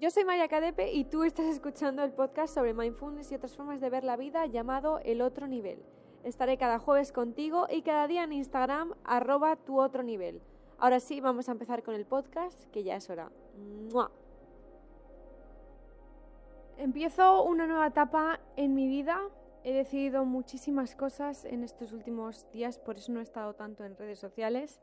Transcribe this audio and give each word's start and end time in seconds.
Yo 0.00 0.10
soy 0.10 0.24
María 0.24 0.48
Cadepe 0.48 0.92
y 0.92 1.04
tú 1.04 1.22
estás 1.22 1.46
escuchando 1.46 2.02
el 2.02 2.12
podcast 2.12 2.52
sobre 2.52 2.74
mindfulness 2.74 3.30
y 3.30 3.36
otras 3.36 3.56
formas 3.56 3.80
de 3.80 3.90
ver 3.90 4.02
la 4.02 4.16
vida 4.16 4.44
llamado 4.46 4.98
El 4.98 5.22
Otro 5.22 5.46
Nivel. 5.46 5.84
Estaré 6.24 6.58
cada 6.58 6.80
jueves 6.80 7.12
contigo 7.12 7.68
y 7.70 7.82
cada 7.82 8.08
día 8.08 8.24
en 8.24 8.32
Instagram 8.32 8.94
arroba 9.04 9.54
tu 9.54 9.80
otro 9.80 10.02
nivel. 10.02 10.42
Ahora 10.78 10.98
sí, 10.98 11.20
vamos 11.20 11.48
a 11.48 11.52
empezar 11.52 11.84
con 11.84 11.94
el 11.94 12.06
podcast, 12.06 12.64
que 12.72 12.82
ya 12.82 12.96
es 12.96 13.08
hora. 13.08 13.30
Empiezo 16.76 17.44
una 17.44 17.68
nueva 17.68 17.86
etapa 17.86 18.40
en 18.56 18.74
mi 18.74 18.88
vida. 18.88 19.20
He 19.62 19.72
decidido 19.72 20.24
muchísimas 20.24 20.96
cosas 20.96 21.44
en 21.44 21.62
estos 21.62 21.92
últimos 21.92 22.50
días, 22.50 22.80
por 22.80 22.96
eso 22.96 23.12
no 23.12 23.20
he 23.20 23.22
estado 23.22 23.54
tanto 23.54 23.84
en 23.84 23.96
redes 23.96 24.18
sociales. 24.18 24.82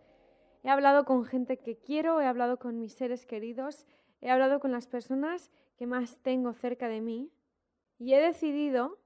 He 0.63 0.69
hablado 0.69 1.03
con 1.03 1.25
gente 1.25 1.57
que 1.57 1.75
quiero, 1.75 2.21
he 2.21 2.25
hablado 2.27 2.57
con 2.57 2.79
mis 2.79 2.93
seres 2.93 3.25
queridos, 3.25 3.85
he 4.21 4.29
hablado 4.29 4.59
con 4.59 4.71
las 4.71 4.87
personas 4.87 5.51
que 5.75 5.87
más 5.87 6.17
tengo 6.21 6.53
cerca 6.53 6.87
de 6.87 7.01
mí 7.01 7.31
y 7.97 8.13
he 8.13 8.21
decidido 8.21 8.99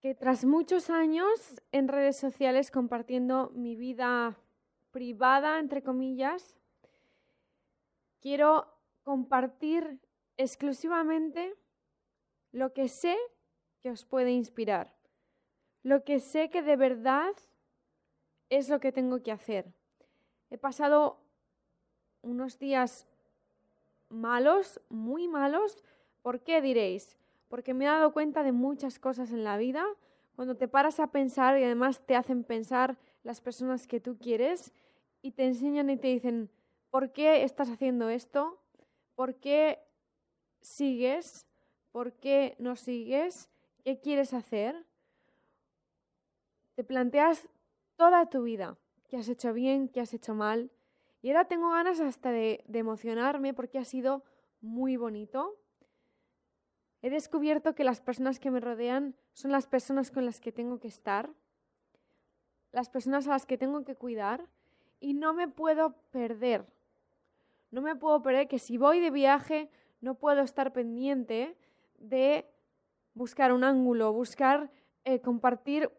que 0.00 0.14
tras 0.14 0.44
muchos 0.44 0.90
años 0.90 1.62
en 1.72 1.88
redes 1.88 2.16
sociales 2.16 2.70
compartiendo 2.70 3.50
mi 3.54 3.76
vida 3.76 4.36
privada, 4.90 5.58
entre 5.58 5.82
comillas, 5.82 6.56
quiero 8.20 8.66
compartir 9.02 9.98
exclusivamente 10.36 11.54
lo 12.52 12.72
que 12.72 12.88
sé 12.88 13.16
que 13.80 13.90
os 13.90 14.04
puede 14.04 14.30
inspirar, 14.32 14.94
lo 15.82 16.04
que 16.04 16.20
sé 16.20 16.50
que 16.50 16.62
de 16.62 16.76
verdad 16.76 17.34
es 18.48 18.68
lo 18.68 18.80
que 18.80 18.92
tengo 18.92 19.22
que 19.22 19.32
hacer. 19.32 19.72
He 20.50 20.58
pasado 20.58 21.20
unos 22.22 22.58
días 22.58 23.06
malos, 24.14 24.80
muy 24.88 25.28
malos. 25.28 25.82
¿Por 26.22 26.40
qué 26.40 26.62
diréis? 26.62 27.18
Porque 27.48 27.74
me 27.74 27.84
he 27.84 27.88
dado 27.88 28.12
cuenta 28.12 28.42
de 28.42 28.52
muchas 28.52 28.98
cosas 28.98 29.30
en 29.32 29.44
la 29.44 29.56
vida. 29.56 29.84
Cuando 30.36 30.56
te 30.56 30.68
paras 30.68 31.00
a 31.00 31.08
pensar 31.08 31.58
y 31.58 31.64
además 31.64 32.00
te 32.06 32.16
hacen 32.16 32.44
pensar 32.44 32.96
las 33.22 33.40
personas 33.40 33.86
que 33.86 34.00
tú 34.00 34.18
quieres 34.18 34.72
y 35.22 35.32
te 35.32 35.46
enseñan 35.46 35.90
y 35.90 35.96
te 35.96 36.08
dicen, 36.08 36.50
¿por 36.90 37.12
qué 37.12 37.44
estás 37.44 37.70
haciendo 37.70 38.08
esto? 38.08 38.58
¿Por 39.14 39.36
qué 39.36 39.78
sigues? 40.60 41.46
¿Por 41.92 42.12
qué 42.12 42.56
no 42.58 42.76
sigues? 42.76 43.50
¿Qué 43.84 44.00
quieres 44.00 44.34
hacer? 44.34 44.84
Te 46.74 46.82
planteas 46.82 47.48
toda 47.96 48.28
tu 48.28 48.42
vida, 48.42 48.76
qué 49.08 49.16
has 49.16 49.28
hecho 49.28 49.52
bien, 49.52 49.88
qué 49.88 50.00
has 50.00 50.12
hecho 50.12 50.34
mal, 50.34 50.70
y 51.24 51.30
ahora 51.30 51.46
tengo 51.46 51.70
ganas 51.70 52.00
hasta 52.00 52.30
de, 52.32 52.62
emocionarme 52.74 53.54
porque 53.54 53.78
ha 53.78 53.84
sido 53.86 54.22
muy 54.60 54.98
bonito. 54.98 55.58
He 57.00 57.08
descubierto 57.08 57.74
que 57.74 57.82
las 57.82 58.02
personas 58.02 58.38
que 58.38 58.50
me 58.50 58.60
rodean 58.60 59.16
son 59.32 59.50
las 59.50 59.66
personas 59.66 60.10
con 60.10 60.26
las 60.26 60.38
que 60.38 60.52
tengo 60.52 60.80
que 60.80 60.88
estar, 60.88 61.30
las 62.72 62.90
personas 62.90 63.26
a 63.26 63.30
las 63.30 63.46
que 63.46 63.56
tengo 63.56 63.86
que 63.86 63.96
cuidar 63.96 64.50
y 65.00 65.14
no 65.14 65.32
me 65.32 65.48
puedo 65.48 65.94
perder. 66.10 66.66
No 67.70 67.80
me 67.80 67.96
puedo 67.96 68.20
perder 68.20 68.46
que 68.46 68.58
si 68.58 68.76
voy 68.76 69.00
de 69.00 69.10
viaje 69.10 69.70
no 70.02 70.16
puedo 70.16 70.42
estar 70.42 70.74
pendiente 70.74 71.56
de 71.96 72.46
buscar 73.14 73.50
un 73.54 73.64
ángulo, 73.64 74.12
buscar 74.12 74.70
eh, 75.04 75.22
compartir 75.22 75.90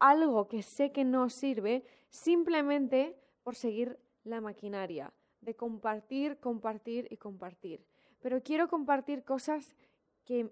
algo 0.00 0.48
que 0.48 0.64
sé 0.64 0.90
que 0.90 1.04
no 1.04 1.30
sirve 1.30 1.84
simplemente 2.08 3.16
por 3.44 3.54
seguir 3.54 3.96
la 4.24 4.40
maquinaria 4.40 5.12
de 5.40 5.54
compartir, 5.54 6.38
compartir 6.40 7.06
y 7.10 7.16
compartir. 7.16 7.84
Pero 8.20 8.42
quiero 8.42 8.68
compartir 8.68 9.22
cosas 9.24 9.76
que 10.24 10.50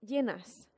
llenas, 0.00 0.68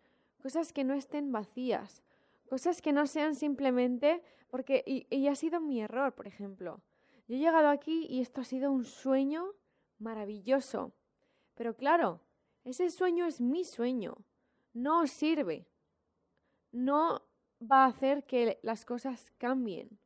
cosas 0.42 0.72
que 0.72 0.84
no 0.84 0.94
estén 0.94 1.32
vacías, 1.32 2.02
cosas 2.48 2.82
que 2.82 2.92
no 2.92 3.06
sean 3.06 3.34
simplemente 3.34 4.22
porque, 4.50 4.82
y, 4.86 5.26
ha 5.26 5.34
sido 5.34 5.60
mi 5.60 5.80
error, 5.80 6.14
por 6.14 6.26
ejemplo. 6.26 6.82
Yo 7.28 7.36
he 7.36 7.38
llegado 7.38 7.68
aquí 7.68 8.06
y 8.08 8.20
esto 8.20 8.40
ha 8.40 8.44
sido 8.44 8.70
un 8.70 8.84
sueño 8.84 9.46
maravilloso. 9.98 10.92
Pero 11.54 11.74
claro, 11.74 12.20
ese 12.64 12.90
sueño 12.90 13.26
es 13.26 13.40
mi 13.40 13.64
sueño, 13.64 14.16
no 14.72 15.06
sirve, 15.06 15.66
no 16.70 17.22
va 17.60 17.84
a 17.84 17.88
hacer 17.88 18.24
que 18.24 18.58
las 18.62 18.84
cosas 18.84 19.32
cambien. 19.38 19.98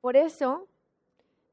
Por 0.00 0.16
eso 0.16 0.68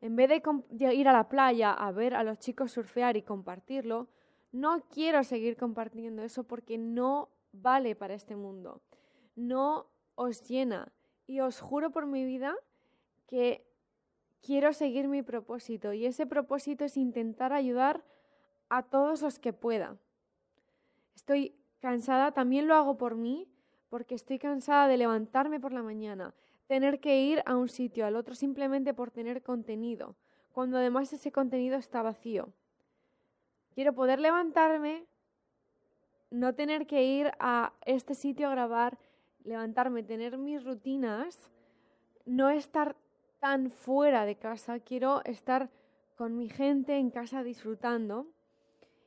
en 0.02 0.16
vez 0.16 0.30
de 0.70 0.94
ir 0.96 1.08
a 1.08 1.14
la 1.14 1.30
playa 1.30 1.72
a 1.72 1.92
ver 1.92 2.16
a 2.16 2.24
los 2.24 2.40
chicos 2.40 2.72
surfear 2.72 3.18
y 3.18 3.22
compartirlo, 3.22 4.08
no 4.52 4.82
quiero 4.90 5.24
seguir 5.24 5.56
compartiendo 5.56 6.24
eso 6.24 6.44
porque 6.44 6.78
no 6.78 7.30
vale 7.54 7.96
para 7.96 8.16
este 8.16 8.36
mundo. 8.36 8.82
No 9.36 9.88
os 10.16 10.44
llena. 10.48 10.92
Y 11.28 11.40
os 11.40 11.62
juro 11.62 11.92
por 11.92 12.08
mi 12.08 12.26
vida 12.26 12.56
que 13.28 13.66
quiero 14.42 14.74
seguir 14.74 15.08
mi 15.08 15.22
propósito. 15.22 15.94
Y 15.94 16.06
ese 16.06 16.26
propósito 16.26 16.84
es 16.84 16.98
intentar 16.98 17.54
ayudar 17.54 18.04
a 18.70 18.84
todos 18.84 19.22
los 19.22 19.40
que 19.40 19.54
pueda. 19.54 19.98
Estoy 21.16 21.56
cansada, 21.80 22.32
también 22.32 22.68
lo 22.68 22.76
hago 22.76 22.98
por 22.98 23.16
mí, 23.16 23.48
porque 23.90 24.16
estoy 24.16 24.40
cansada 24.40 24.88
de 24.88 24.98
levantarme 24.98 25.60
por 25.60 25.74
la 25.74 25.84
mañana, 25.84 26.34
tener 26.72 27.02
que 27.02 27.20
ir 27.20 27.44
a 27.46 27.58
un 27.58 27.68
sitio 27.68 28.06
al 28.06 28.16
otro 28.16 28.34
simplemente 28.34 28.94
por 28.94 29.12
tener 29.12 29.44
contenido, 29.44 30.16
cuando 30.54 30.78
además 30.78 31.12
ese 31.12 31.30
contenido 31.30 31.78
está 31.78 32.02
vacío. 32.02 32.54
Quiero 33.76 33.92
poder 33.94 34.22
levantarme, 34.22 35.06
no 36.30 36.56
tener 36.56 36.88
que 36.88 37.04
ir 37.04 37.30
a 37.42 37.74
este 37.86 38.16
sitio 38.16 38.48
a 38.48 38.52
grabar, 38.52 38.98
levantarme, 39.44 40.02
tener 40.02 40.38
mis 40.38 40.64
rutinas, 40.64 41.52
no 42.26 42.50
estar 42.50 42.96
tan 43.42 43.70
fuera 43.70 44.24
de 44.24 44.38
casa, 44.38 44.80
quiero 44.80 45.22
estar 45.26 45.70
con 46.16 46.38
mi 46.38 46.48
gente 46.48 46.96
en 46.96 47.10
casa 47.12 47.44
disfrutando. 47.44 48.28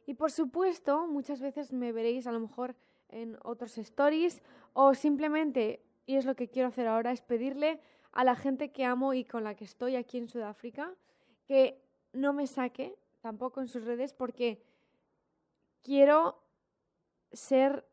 Y 0.04 0.12
por 0.12 0.30
supuesto, 0.30 1.06
muchas 1.06 1.40
veces 1.40 1.72
me 1.72 1.92
veréis 1.92 2.26
a 2.26 2.32
lo 2.32 2.40
mejor 2.40 2.76
en 3.08 3.38
otros 3.42 3.78
stories 3.78 4.42
o 4.74 4.92
simplemente 4.92 5.80
y 6.06 6.16
es 6.16 6.24
lo 6.24 6.34
que 6.34 6.48
quiero 6.48 6.68
hacer 6.68 6.86
ahora, 6.86 7.12
es 7.12 7.22
pedirle 7.22 7.80
a 8.12 8.24
la 8.24 8.36
gente 8.36 8.70
que 8.70 8.84
amo 8.84 9.14
y 9.14 9.24
con 9.24 9.44
la 9.44 9.54
que 9.54 9.64
estoy 9.64 9.96
aquí 9.96 10.18
en 10.18 10.28
Sudáfrica 10.28 10.94
que 11.46 11.82
no 12.12 12.32
me 12.32 12.46
saque 12.46 12.96
tampoco 13.20 13.60
en 13.60 13.68
sus 13.68 13.84
redes 13.84 14.12
porque 14.14 14.62
quiero 15.82 16.40
ser 17.32 17.84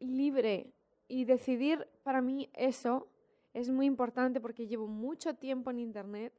libre 0.00 0.72
y 1.08 1.24
decidir 1.24 1.88
para 2.02 2.20
mí 2.20 2.50
eso 2.52 3.08
es 3.54 3.70
muy 3.70 3.86
importante 3.86 4.40
porque 4.40 4.66
llevo 4.66 4.86
mucho 4.86 5.34
tiempo 5.34 5.70
en 5.70 5.78
Internet 5.78 6.32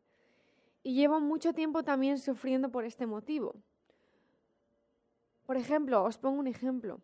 y 0.83 0.93
llevo 0.93 1.19
mucho 1.19 1.53
tiempo 1.53 1.83
también 1.83 2.19
sufriendo 2.19 2.69
por 2.69 2.85
este 2.85 3.07
motivo. 3.07 3.55
Por 5.45 5.57
ejemplo, 5.57 6.03
os 6.03 6.17
pongo 6.17 6.39
un 6.39 6.47
ejemplo. 6.47 7.01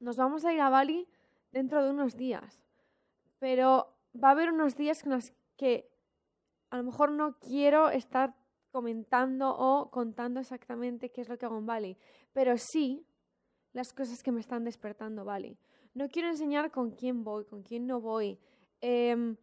Nos 0.00 0.16
vamos 0.16 0.44
a 0.44 0.52
ir 0.52 0.60
a 0.60 0.70
Bali 0.70 1.06
dentro 1.52 1.84
de 1.84 1.90
unos 1.90 2.16
días 2.16 2.63
pero 3.44 3.94
va 4.16 4.28
a 4.28 4.30
haber 4.30 4.50
unos 4.50 4.74
días 4.74 5.02
con 5.02 5.12
los 5.12 5.34
que 5.58 5.92
a 6.70 6.78
lo 6.78 6.82
mejor 6.82 7.12
no 7.12 7.38
quiero 7.40 7.90
estar 7.90 8.34
comentando 8.70 9.54
o 9.54 9.90
contando 9.90 10.40
exactamente 10.40 11.10
qué 11.10 11.20
es 11.20 11.28
lo 11.28 11.36
que 11.36 11.44
hago 11.44 11.58
en 11.58 11.66
Bali, 11.66 11.98
pero 12.32 12.56
sí 12.56 13.06
las 13.74 13.92
cosas 13.92 14.22
que 14.22 14.32
me 14.32 14.40
están 14.40 14.64
despertando 14.64 15.26
Bali. 15.26 15.58
No 15.92 16.08
quiero 16.08 16.30
enseñar 16.30 16.70
con 16.70 16.92
quién 16.92 17.22
voy, 17.22 17.44
con 17.44 17.62
quién 17.62 17.86
no 17.86 18.00
voy. 18.00 18.38
Em, 18.80 19.36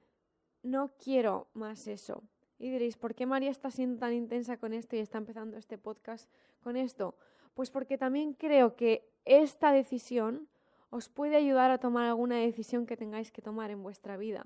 no 0.63 0.90
quiero 0.97 1.50
más 1.53 1.85
eso. 1.85 2.23
Y 2.57 2.72
diréis, 2.72 2.97
¿por 2.97 3.13
qué 3.13 3.28
María 3.28 3.51
está 3.51 3.69
siendo 3.69 4.00
tan 4.00 4.13
intensa 4.13 4.57
con 4.57 4.73
esto 4.73 4.95
y 4.95 5.00
está 5.00 5.19
empezando 5.19 5.57
este 5.57 5.78
podcast 5.78 6.28
con 6.63 6.75
esto? 6.75 7.13
Pues 7.53 7.69
porque 7.69 7.99
también 7.99 8.34
creo 8.34 8.76
que 8.76 9.14
esta 9.26 9.72
decisión 9.72 10.49
os 10.91 11.09
puede 11.09 11.38
ayudar 11.38 11.72
a 11.72 11.79
tomar 11.79 12.05
alguna 12.05 12.35
decisión 12.35 12.85
que 12.85 12.97
tengáis 12.97 13.32
que 13.32 13.41
tomar 13.41 13.72
en 13.72 13.82
vuestra 13.82 14.17
vida. 14.17 14.46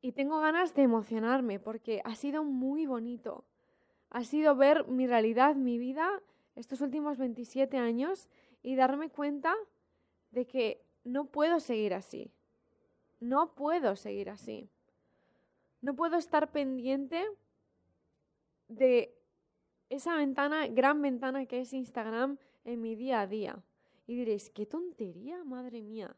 Y 0.00 0.12
tengo 0.12 0.40
ganas 0.40 0.74
de 0.74 0.82
emocionarme 0.82 1.60
porque 1.60 2.00
ha 2.04 2.16
sido 2.16 2.42
muy 2.42 2.86
bonito. 2.86 3.44
Ha 4.10 4.24
sido 4.24 4.56
ver 4.56 4.88
mi 4.88 5.06
realidad, 5.06 5.54
mi 5.54 5.78
vida, 5.78 6.22
estos 6.56 6.80
últimos 6.80 7.18
27 7.18 7.76
años 7.76 8.28
y 8.62 8.74
darme 8.74 9.10
cuenta 9.10 9.54
de 10.30 10.46
que 10.46 10.82
no 11.04 11.26
puedo 11.26 11.60
seguir 11.60 11.94
así. 11.94 12.32
No 13.20 13.54
puedo 13.54 13.94
seguir 13.96 14.30
así. 14.30 14.70
No 15.82 15.94
puedo 15.94 16.16
estar 16.16 16.50
pendiente 16.52 17.24
de 18.68 19.14
esa 19.90 20.16
ventana, 20.16 20.68
gran 20.68 21.02
ventana 21.02 21.44
que 21.44 21.60
es 21.60 21.72
Instagram 21.74 22.38
en 22.64 22.80
mi 22.80 22.94
día 22.96 23.20
a 23.20 23.26
día. 23.26 23.62
Y 24.06 24.16
diréis, 24.16 24.50
qué 24.50 24.66
tontería, 24.66 25.44
madre 25.44 25.82
mía. 25.82 26.14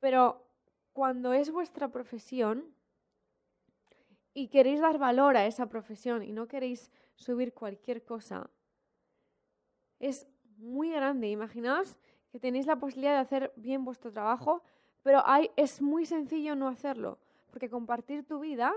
Pero 0.00 0.46
cuando 0.92 1.32
es 1.32 1.50
vuestra 1.50 1.88
profesión 1.88 2.64
y 4.32 4.48
queréis 4.48 4.80
dar 4.80 4.98
valor 4.98 5.36
a 5.36 5.46
esa 5.46 5.68
profesión 5.68 6.22
y 6.22 6.32
no 6.32 6.46
queréis 6.46 6.90
subir 7.14 7.52
cualquier 7.52 8.04
cosa, 8.04 8.50
es 9.98 10.26
muy 10.58 10.90
grande. 10.90 11.28
Imaginaos 11.28 11.96
que 12.30 12.38
tenéis 12.38 12.66
la 12.66 12.76
posibilidad 12.76 13.12
de 13.12 13.20
hacer 13.20 13.52
bien 13.56 13.84
vuestro 13.84 14.12
trabajo, 14.12 14.62
pero 15.02 15.22
hay, 15.24 15.50
es 15.56 15.80
muy 15.80 16.04
sencillo 16.06 16.54
no 16.54 16.68
hacerlo, 16.68 17.18
porque 17.50 17.70
compartir 17.70 18.26
tu 18.26 18.40
vida 18.40 18.72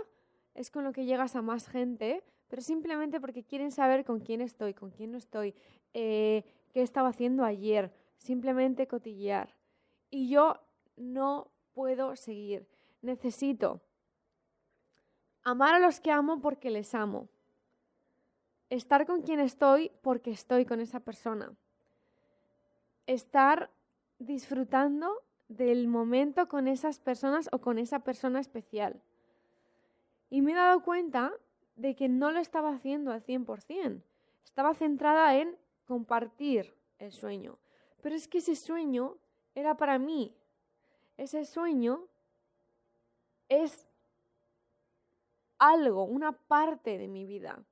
es 0.53 0.71
con 0.71 0.83
lo 0.83 0.91
que 0.91 1.05
llegas 1.05 1.35
a 1.35 1.41
más 1.41 1.67
gente, 1.67 2.23
pero 2.47 2.61
simplemente 2.61 3.19
porque 3.19 3.43
quieren 3.43 3.71
saber 3.71 4.05
con 4.05 4.19
quién 4.19 4.41
estoy, 4.41 4.73
con 4.73 4.91
quién 4.91 5.11
no 5.11 5.17
estoy, 5.17 5.55
eh, 5.93 6.43
qué 6.73 6.81
estaba 6.81 7.09
haciendo 7.09 7.43
ayer, 7.43 7.91
simplemente 8.19 8.87
cotillear. 8.87 9.55
Y 10.11 10.29
yo 10.29 10.59
no 10.95 11.51
puedo 11.73 12.15
seguir. 12.15 12.67
Necesito 13.01 13.81
amar 15.43 15.75
a 15.75 15.79
los 15.79 15.99
que 15.99 16.11
amo 16.11 16.41
porque 16.41 16.69
les 16.69 16.93
amo. 16.93 17.29
Estar 18.69 19.07
con 19.07 19.23
quien 19.23 19.39
estoy 19.39 19.91
porque 20.03 20.31
estoy 20.31 20.65
con 20.65 20.79
esa 20.79 20.99
persona. 20.99 21.55
Estar 23.07 23.71
disfrutando 24.19 25.23
del 25.47 25.87
momento 25.87 26.47
con 26.47 26.67
esas 26.67 26.99
personas 26.99 27.49
o 27.51 27.59
con 27.59 27.79
esa 27.79 27.99
persona 27.99 28.39
especial. 28.39 29.01
Y 30.29 30.41
me 30.41 30.51
he 30.51 30.55
dado 30.55 30.83
cuenta 30.83 31.33
de 31.75 31.95
que 31.95 32.09
no 32.09 32.31
lo 32.31 32.39
estaba 32.39 32.71
haciendo 32.71 33.11
al 33.11 33.23
100%. 33.23 34.03
Estaba 34.43 34.75
centrada 34.75 35.35
en 35.37 35.57
compartir 35.85 36.75
el 36.99 37.11
sueño. 37.11 37.57
Pero 38.01 38.15
es 38.15 38.27
que 38.27 38.39
ese 38.39 38.55
sueño 38.55 39.17
era 39.55 39.75
para 39.75 39.99
mí. 39.99 40.35
Ese 41.17 41.45
sueño 41.45 42.07
es 43.49 43.87
algo, 45.57 46.03
una 46.05 46.31
parte 46.31 46.97
de 46.97 47.07
mi 47.07 47.25
vida. 47.25 47.63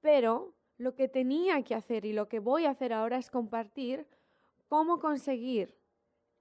Pero 0.00 0.54
lo 0.78 0.94
que 0.94 1.08
tenía 1.08 1.62
que 1.62 1.74
hacer 1.74 2.04
y 2.04 2.12
lo 2.12 2.28
que 2.28 2.40
voy 2.40 2.64
a 2.64 2.70
hacer 2.70 2.92
ahora 2.92 3.18
es 3.18 3.30
compartir 3.30 4.06
cómo 4.68 4.98
conseguir 4.98 5.76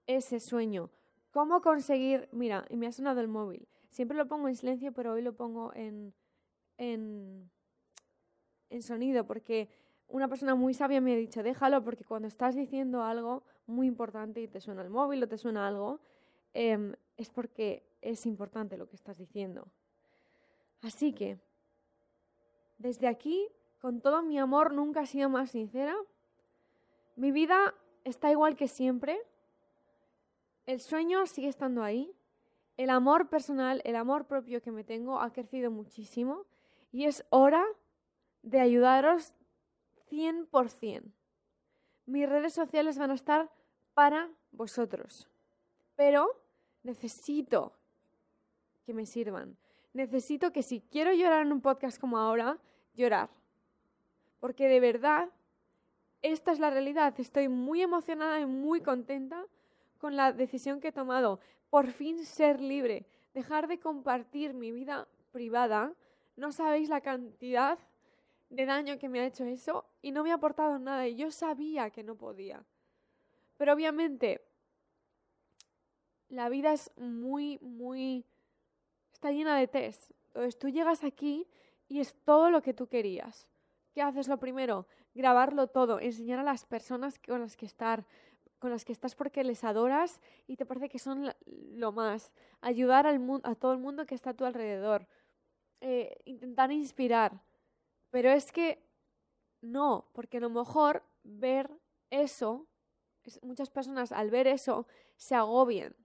ese 0.08 0.40
sueño, 0.40 0.90
cómo 1.32 1.62
conseguir, 1.62 2.30
mira, 2.32 2.66
y 2.70 2.78
me 2.78 2.88
ha 2.88 2.92
sonado 2.92 3.22
el 3.22 3.28
móvil, 3.28 3.68
siempre 3.92 4.18
lo 4.18 4.28
pongo 4.28 4.48
en 4.48 4.56
silencio, 4.56 4.92
pero 4.94 5.14
hoy 5.14 5.22
lo 5.22 5.34
pongo 5.34 5.74
en, 5.76 6.14
en, 6.78 7.52
en 8.70 8.82
sonido, 8.82 9.26
porque 9.26 9.70
una 10.10 10.28
persona 10.28 10.56
muy 10.56 10.74
sabia 10.74 11.02
me 11.02 11.14
ha 11.14 11.18
dicho, 11.18 11.44
déjalo, 11.44 11.84
porque 11.84 12.04
cuando 12.04 12.28
estás 12.28 12.56
diciendo 12.56 13.04
algo 13.04 13.44
muy 13.68 13.88
importante 13.88 14.42
y 14.42 14.48
te 14.48 14.60
suena 14.60 14.82
el 14.82 14.90
móvil 14.90 15.24
o 15.24 15.28
te 15.28 15.38
suena 15.38 15.68
algo, 15.68 16.00
em, 16.54 16.96
es 17.16 17.30
porque 17.30 17.88
es 18.02 18.26
importante 18.26 18.78
lo 18.78 18.88
que 18.88 18.96
estás 18.96 19.18
diciendo. 19.18 19.68
Así 20.82 21.14
que, 21.14 21.40
desde 22.78 23.08
aquí, 23.08 23.48
con 23.80 24.02
todo 24.02 24.24
mi 24.24 24.40
amor, 24.40 24.74
nunca 24.74 25.02
he 25.02 25.06
sido 25.06 25.30
más 25.30 25.52
sincera. 25.52 25.96
Mi 27.16 27.32
vida 27.32 27.76
está 28.04 28.32
igual 28.32 28.56
que 28.56 28.68
siempre. 28.68 29.20
El 30.66 30.80
sueño 30.80 31.26
sigue 31.28 31.50
estando 31.50 31.84
ahí. 31.84 32.12
El 32.78 32.90
amor 32.90 33.30
personal, 33.30 33.82
el 33.84 33.96
amor 33.96 34.26
propio 34.26 34.62
que 34.62 34.72
me 34.72 34.84
tengo 34.84 35.20
ha 35.20 35.32
crecido 35.34 35.70
muchísimo. 35.70 36.46
Y 36.92 37.06
es 37.06 37.26
hora 37.30 37.64
de 38.42 38.62
ayudaros 38.62 39.34
100%. 40.10 41.04
Mis 42.06 42.30
redes 42.30 42.54
sociales 42.54 42.98
van 42.98 43.12
a 43.12 43.16
estar 43.16 43.52
para 43.94 44.30
vosotros. 44.52 45.30
Pero 45.96 46.42
necesito 46.84 47.74
que 48.86 48.94
me 48.94 49.06
sirvan 49.06 49.58
necesito 49.94 50.52
que 50.52 50.64
si 50.64 50.82
quiero 50.82 51.14
llorar 51.14 51.46
en 51.46 51.52
un 51.52 51.62
podcast 51.62 52.00
como 52.00 52.18
ahora, 52.18 52.58
llorar. 52.94 53.30
Porque 54.40 54.68
de 54.68 54.80
verdad, 54.80 55.30
esta 56.22 56.52
es 56.52 56.60
la 56.60 56.70
realidad. 56.70 57.14
Estoy 57.20 57.50
muy 57.50 57.82
emocionada 57.82 58.40
y 58.40 58.46
muy 58.46 58.82
contenta 58.82 59.46
con 59.98 60.16
la 60.16 60.32
decisión 60.32 60.80
que 60.80 60.90
he 60.90 60.92
tomado. 60.92 61.40
Por 61.70 61.88
fin 61.88 62.26
ser 62.26 62.62
libre, 62.62 63.06
dejar 63.34 63.68
de 63.68 63.80
compartir 63.80 64.54
mi 64.54 64.72
vida 64.72 65.08
privada. 65.32 65.94
No 66.36 66.52
sabéis 66.52 66.90
la 66.90 67.02
cantidad 67.02 67.78
de 68.50 68.66
daño 68.66 68.98
que 68.98 69.10
me 69.10 69.20
ha 69.20 69.26
hecho 69.26 69.46
eso 69.46 69.86
y 70.02 70.12
no 70.12 70.24
me 70.24 70.32
ha 70.32 70.36
aportado 70.36 70.80
nada 70.80 71.08
y 71.08 71.16
yo 71.16 71.32
sabía 71.32 71.90
que 71.90 72.04
no 72.04 72.16
podía. 72.16 72.64
Pero 73.58 73.74
obviamente 73.74 74.42
la 76.30 76.50
vida 76.50 76.74
es 76.74 76.92
muy, 76.98 77.60
muy 77.60 78.26
está 79.14 79.32
llena 79.32 79.58
de 79.58 79.68
test. 79.68 80.12
Entonces 80.28 80.58
tú 80.58 80.70
llegas 80.70 81.04
aquí 81.04 81.48
y 81.88 82.00
es 82.00 82.16
todo 82.24 82.50
lo 82.50 82.62
que 82.62 82.74
tú 82.74 82.88
querías. 82.88 83.48
¿Qué 83.94 84.02
haces 84.02 84.28
lo 84.28 84.40
primero? 84.40 84.88
Grabarlo 85.14 85.68
todo, 85.68 86.00
enseñar 86.00 86.40
a 86.40 86.44
las 86.44 86.66
personas 86.66 87.20
con 87.20 87.42
las 87.42 87.58
que 87.58 87.66
estar, 87.66 88.06
con 88.60 88.70
las 88.70 88.86
que 88.86 88.94
estás 88.94 89.16
porque 89.16 89.44
les 89.44 89.64
adoras 89.64 90.22
y 90.48 90.56
te 90.56 90.66
parece 90.66 90.88
que 90.88 91.00
son 91.00 91.34
lo 91.46 91.92
más. 91.92 92.32
Ayudar 92.62 93.08
al 93.08 93.20
a 93.44 93.56
todo 93.56 93.74
el 93.74 93.80
mundo 93.80 94.06
que 94.06 94.16
está 94.16 94.30
a 94.32 94.34
tu 94.36 94.46
alrededor. 94.46 95.08
Eh, 95.82 96.18
intentar 96.26 96.72
inspirar. 96.72 97.42
Pero 98.12 98.30
es 98.32 98.52
que 98.52 98.84
no, 99.62 100.10
porque 100.14 100.38
a 100.38 100.42
lo 100.42 100.50
mejor 100.50 101.04
ver 101.24 101.70
eso, 102.10 102.68
muchas 103.42 103.70
personas 103.70 104.12
al 104.12 104.30
ver 104.32 104.48
eso 104.48 104.88
se 105.16 105.36
agobian. 105.36 105.96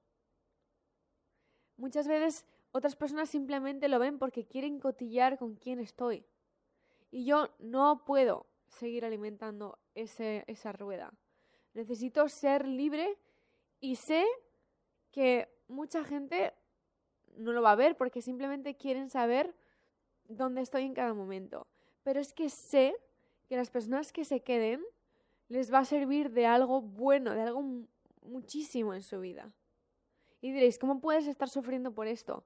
Muchas 1.76 2.06
veces 2.06 2.44
otras 2.72 2.96
personas 2.96 3.28
simplemente 3.28 3.88
lo 3.88 3.98
ven 3.98 4.18
porque 4.18 4.46
quieren 4.46 4.80
cotillar 4.80 5.38
con 5.38 5.54
quién 5.54 5.78
estoy. 5.78 6.26
Y 7.10 7.24
yo 7.24 7.54
no 7.58 8.04
puedo 8.04 8.46
seguir 8.66 9.04
alimentando 9.04 9.78
ese, 9.94 10.44
esa 10.46 10.72
rueda. 10.72 11.12
Necesito 11.72 12.28
ser 12.28 12.66
libre 12.66 13.18
y 13.80 13.96
sé 13.96 14.24
que 15.10 15.48
mucha 15.68 16.04
gente 16.04 16.52
no 17.36 17.52
lo 17.52 17.62
va 17.62 17.72
a 17.72 17.76
ver 17.76 17.96
porque 17.96 18.22
simplemente 18.22 18.76
quieren 18.76 19.10
saber 19.10 19.54
dónde 20.24 20.62
estoy 20.62 20.84
en 20.84 20.94
cada 20.94 21.14
momento. 21.14 21.66
Pero 22.04 22.20
es 22.20 22.32
que 22.32 22.48
sé 22.48 22.94
que 23.48 23.56
las 23.56 23.70
personas 23.70 24.12
que 24.12 24.24
se 24.24 24.40
queden 24.40 24.84
les 25.48 25.72
va 25.72 25.80
a 25.80 25.84
servir 25.84 26.30
de 26.30 26.46
algo 26.46 26.80
bueno, 26.80 27.34
de 27.34 27.42
algo 27.42 27.62
muchísimo 28.22 28.94
en 28.94 29.02
su 29.02 29.18
vida. 29.18 29.52
Y 30.40 30.52
diréis, 30.52 30.78
¿cómo 30.78 31.00
puedes 31.00 31.26
estar 31.26 31.48
sufriendo 31.48 31.92
por 31.92 32.06
esto? 32.06 32.44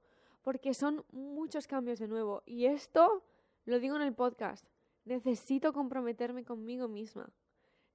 porque 0.49 0.73
son 0.73 1.05
muchos 1.13 1.67
cambios 1.67 1.99
de 1.99 2.09
nuevo. 2.09 2.43
Y 2.47 2.65
esto 2.65 3.23
lo 3.67 3.79
digo 3.79 3.97
en 3.97 4.01
el 4.03 4.15
podcast. 4.15 4.67
Necesito 5.05 5.75
comprometerme 5.75 6.43
conmigo 6.43 6.89
misma. 6.89 7.31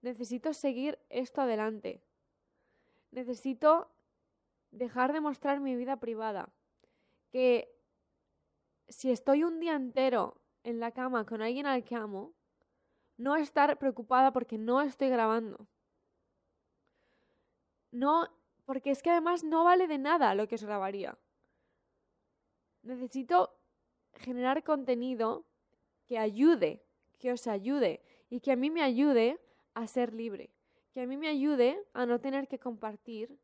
Necesito 0.04 0.54
seguir 0.54 1.00
esto 1.10 1.42
adelante. 1.42 2.04
Necesito 3.10 3.90
dejar 4.70 5.14
de 5.14 5.22
mostrar 5.22 5.62
mi 5.62 5.76
vida 5.76 5.98
privada. 6.00 6.54
Que 7.32 7.76
si 8.88 9.10
estoy 9.10 9.44
un 9.44 9.60
día 9.60 9.74
entero 9.74 10.40
en 10.64 10.80
la 10.80 10.92
cama 10.92 11.26
con 11.26 11.42
alguien 11.42 11.66
al 11.66 11.84
que 11.84 11.96
amo, 11.96 12.34
no 13.18 13.36
estar 13.36 13.78
preocupada 13.78 14.34
porque 14.34 14.58
no 14.58 14.82
estoy 14.82 15.10
grabando. 15.10 15.68
No, 17.92 18.28
porque 18.66 18.92
es 18.92 19.04
que 19.04 19.12
además 19.12 19.44
no 19.44 19.64
vale 19.64 19.88
de 19.88 19.98
nada 19.98 20.36
lo 20.36 20.48
que 20.48 20.56
os 20.56 20.64
grabaría 20.64 21.18
necesito 22.84 23.58
generar 24.14 24.64
contenido 24.64 25.46
que 26.06 26.20
ayude, 26.20 26.86
que 27.18 27.32
os 27.32 27.48
ayude 27.48 28.04
y 28.30 28.42
que 28.42 28.52
a 28.52 28.56
mí 28.56 28.70
me 28.70 28.84
ayude 28.84 29.40
a 29.74 29.88
ser 29.88 30.14
libre, 30.14 30.54
que 30.92 31.02
a 31.02 31.08
mí 31.08 31.18
me 31.18 31.30
ayude 31.30 31.82
a 31.94 32.06
no 32.06 32.20
tener 32.20 32.48
que 32.48 32.60
compartir 32.60 33.40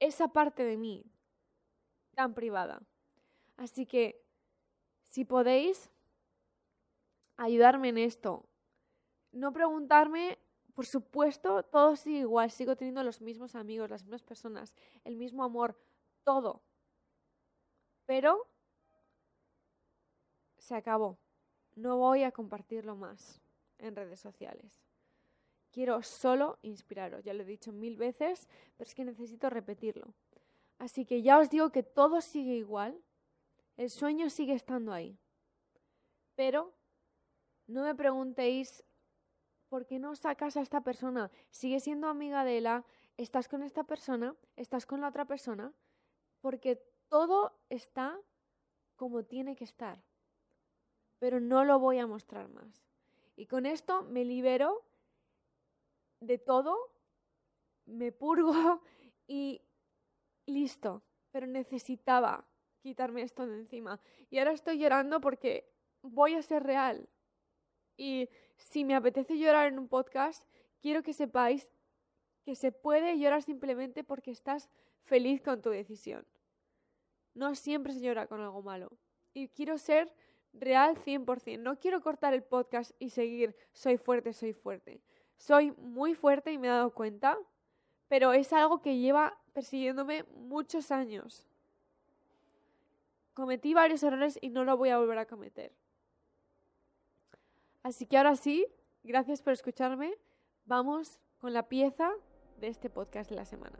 esa 0.00 0.28
parte 0.28 0.64
de 0.64 0.76
mí 0.76 1.04
tan 2.14 2.34
privada. 2.34 2.82
Así 3.56 3.86
que, 3.86 4.25
si 5.06 5.24
podéis 5.24 5.90
ayudarme 7.36 7.88
en 7.90 7.98
esto, 7.98 8.44
no 9.32 9.52
preguntarme, 9.52 10.38
por 10.74 10.86
supuesto, 10.86 11.62
todo 11.62 11.96
sigue 11.96 12.20
igual, 12.20 12.50
sigo 12.50 12.76
teniendo 12.76 13.02
los 13.02 13.20
mismos 13.20 13.54
amigos, 13.54 13.90
las 13.90 14.02
mismas 14.02 14.22
personas, 14.22 14.74
el 15.04 15.16
mismo 15.16 15.44
amor, 15.44 15.78
todo, 16.24 16.62
pero 18.06 18.46
se 20.58 20.74
acabó. 20.74 21.18
No 21.74 21.98
voy 21.98 22.22
a 22.22 22.32
compartirlo 22.32 22.96
más 22.96 23.40
en 23.78 23.94
redes 23.94 24.20
sociales. 24.20 24.82
Quiero 25.70 26.02
solo 26.02 26.58
inspiraros. 26.62 27.22
Ya 27.22 27.34
lo 27.34 27.42
he 27.42 27.46
dicho 27.46 27.72
mil 27.72 27.96
veces, 27.96 28.48
pero 28.76 28.88
es 28.88 28.94
que 28.94 29.04
necesito 29.04 29.50
repetirlo. 29.50 30.14
Así 30.78 31.04
que 31.04 31.22
ya 31.22 31.38
os 31.38 31.50
digo 31.50 31.70
que 31.70 31.82
todo 31.82 32.20
sigue 32.20 32.54
igual. 32.54 32.98
El 33.76 33.90
sueño 33.90 34.30
sigue 34.30 34.54
estando 34.54 34.92
ahí. 34.92 35.18
Pero 36.34 36.72
no 37.66 37.82
me 37.82 37.94
preguntéis 37.94 38.84
por 39.68 39.86
qué 39.86 39.98
no 39.98 40.14
sacas 40.16 40.56
a 40.56 40.62
esta 40.62 40.82
persona. 40.82 41.30
Sigue 41.50 41.80
siendo 41.80 42.08
amiga 42.08 42.44
de 42.44 42.58
ella. 42.58 42.84
Estás 43.16 43.48
con 43.48 43.62
esta 43.62 43.84
persona. 43.84 44.34
Estás 44.56 44.86
con 44.86 45.00
la 45.00 45.08
otra 45.08 45.24
persona. 45.24 45.72
Porque 46.40 46.76
todo 47.08 47.52
está 47.68 48.18
como 48.96 49.24
tiene 49.24 49.54
que 49.54 49.64
estar, 49.64 50.02
pero 51.18 51.40
no 51.40 51.64
lo 51.64 51.78
voy 51.78 51.98
a 51.98 52.06
mostrar 52.06 52.48
más. 52.48 52.84
Y 53.36 53.46
con 53.46 53.66
esto 53.66 54.02
me 54.02 54.24
libero 54.24 54.82
de 56.20 56.38
todo, 56.38 56.76
me 57.84 58.10
purgo 58.12 58.80
y 59.28 59.62
listo. 60.46 61.02
Pero 61.30 61.46
necesitaba 61.46 62.46
quitarme 62.86 63.22
esto 63.22 63.46
de 63.46 63.56
encima. 63.56 64.00
Y 64.30 64.38
ahora 64.38 64.52
estoy 64.52 64.78
llorando 64.78 65.20
porque 65.20 65.68
voy 66.02 66.34
a 66.34 66.42
ser 66.42 66.62
real. 66.62 67.08
Y 67.96 68.28
si 68.56 68.84
me 68.84 68.94
apetece 68.94 69.38
llorar 69.38 69.66
en 69.66 69.78
un 69.78 69.88
podcast, 69.88 70.44
quiero 70.80 71.02
que 71.02 71.12
sepáis 71.12 71.68
que 72.44 72.54
se 72.54 72.70
puede 72.70 73.18
llorar 73.18 73.42
simplemente 73.42 74.04
porque 74.04 74.30
estás 74.30 74.70
feliz 75.02 75.42
con 75.42 75.62
tu 75.62 75.70
decisión. 75.70 76.24
No 77.34 77.54
siempre 77.56 77.92
se 77.92 78.00
llora 78.00 78.28
con 78.28 78.40
algo 78.40 78.62
malo. 78.62 78.88
Y 79.34 79.48
quiero 79.48 79.78
ser 79.78 80.14
real 80.52 80.96
100%. 80.96 81.58
No 81.58 81.78
quiero 81.78 82.00
cortar 82.00 82.34
el 82.34 82.44
podcast 82.44 82.92
y 83.00 83.10
seguir 83.10 83.56
soy 83.72 83.96
fuerte, 83.96 84.32
soy 84.32 84.52
fuerte. 84.52 85.02
Soy 85.36 85.72
muy 85.72 86.14
fuerte 86.14 86.52
y 86.52 86.58
me 86.58 86.68
he 86.68 86.70
dado 86.70 86.94
cuenta, 86.94 87.36
pero 88.08 88.32
es 88.32 88.52
algo 88.52 88.80
que 88.80 88.96
lleva 88.96 89.36
persiguiéndome 89.52 90.22
muchos 90.34 90.90
años. 90.90 91.46
Cometí 93.36 93.74
varios 93.74 94.02
errores 94.02 94.38
y 94.40 94.48
no 94.48 94.64
lo 94.64 94.78
voy 94.78 94.88
a 94.88 94.98
volver 94.98 95.18
a 95.18 95.26
cometer. 95.26 95.70
Así 97.82 98.06
que 98.06 98.16
ahora 98.16 98.34
sí, 98.34 98.66
gracias 99.02 99.42
por 99.42 99.52
escucharme. 99.52 100.16
Vamos 100.64 101.18
con 101.38 101.52
la 101.52 101.68
pieza 101.68 102.10
de 102.58 102.68
este 102.68 102.88
podcast 102.88 103.28
de 103.28 103.36
la 103.36 103.44
semana. 103.44 103.78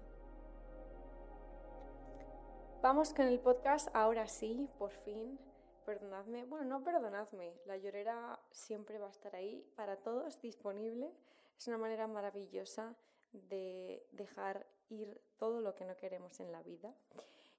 Vamos 2.82 3.14
con 3.14 3.28
el 3.28 3.40
podcast, 3.40 3.88
ahora 3.94 4.28
sí, 4.28 4.68
por 4.78 4.90
fin. 4.90 5.38
Perdonadme, 5.86 6.44
bueno, 6.44 6.66
no 6.66 6.84
perdonadme, 6.84 7.54
la 7.64 7.78
llorera 7.78 8.38
siempre 8.50 8.98
va 8.98 9.06
a 9.06 9.10
estar 9.10 9.34
ahí 9.34 9.64
para 9.74 9.96
todos, 9.96 10.38
disponible. 10.42 11.10
Es 11.56 11.66
una 11.66 11.78
manera 11.78 12.06
maravillosa 12.06 12.94
de 13.32 14.06
dejar 14.12 14.66
ir 14.90 15.18
todo 15.38 15.62
lo 15.62 15.74
que 15.74 15.86
no 15.86 15.96
queremos 15.96 16.40
en 16.40 16.52
la 16.52 16.62
vida. 16.62 16.94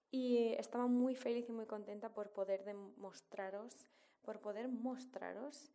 Y 0.10 0.54
estaba 0.54 0.88
muy 0.88 1.16
feliz 1.16 1.50
y 1.50 1.52
muy 1.52 1.66
contenta 1.66 2.14
por 2.14 2.32
poder 2.32 2.64
demostraros, 2.64 3.86
por 4.22 4.40
poder 4.40 4.68
mostraros 4.70 5.72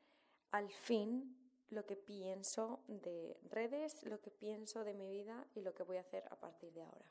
al 0.51 0.71
fin 0.71 1.37
lo 1.71 1.87
que 1.87 1.97
pienso 1.97 2.81
de 2.87 3.39
redes, 3.51 4.05
lo 4.05 4.21
que 4.21 4.31
pienso 4.31 4.85
de 4.85 4.95
mi 4.95 5.09
vida 5.09 5.47
y 5.55 5.63
lo 5.63 5.75
que 5.75 5.83
voy 5.83 5.97
a 5.97 6.01
hacer 6.01 6.25
a 6.31 6.37
partir 6.37 6.73
de 6.73 6.83
ahora. 6.83 7.07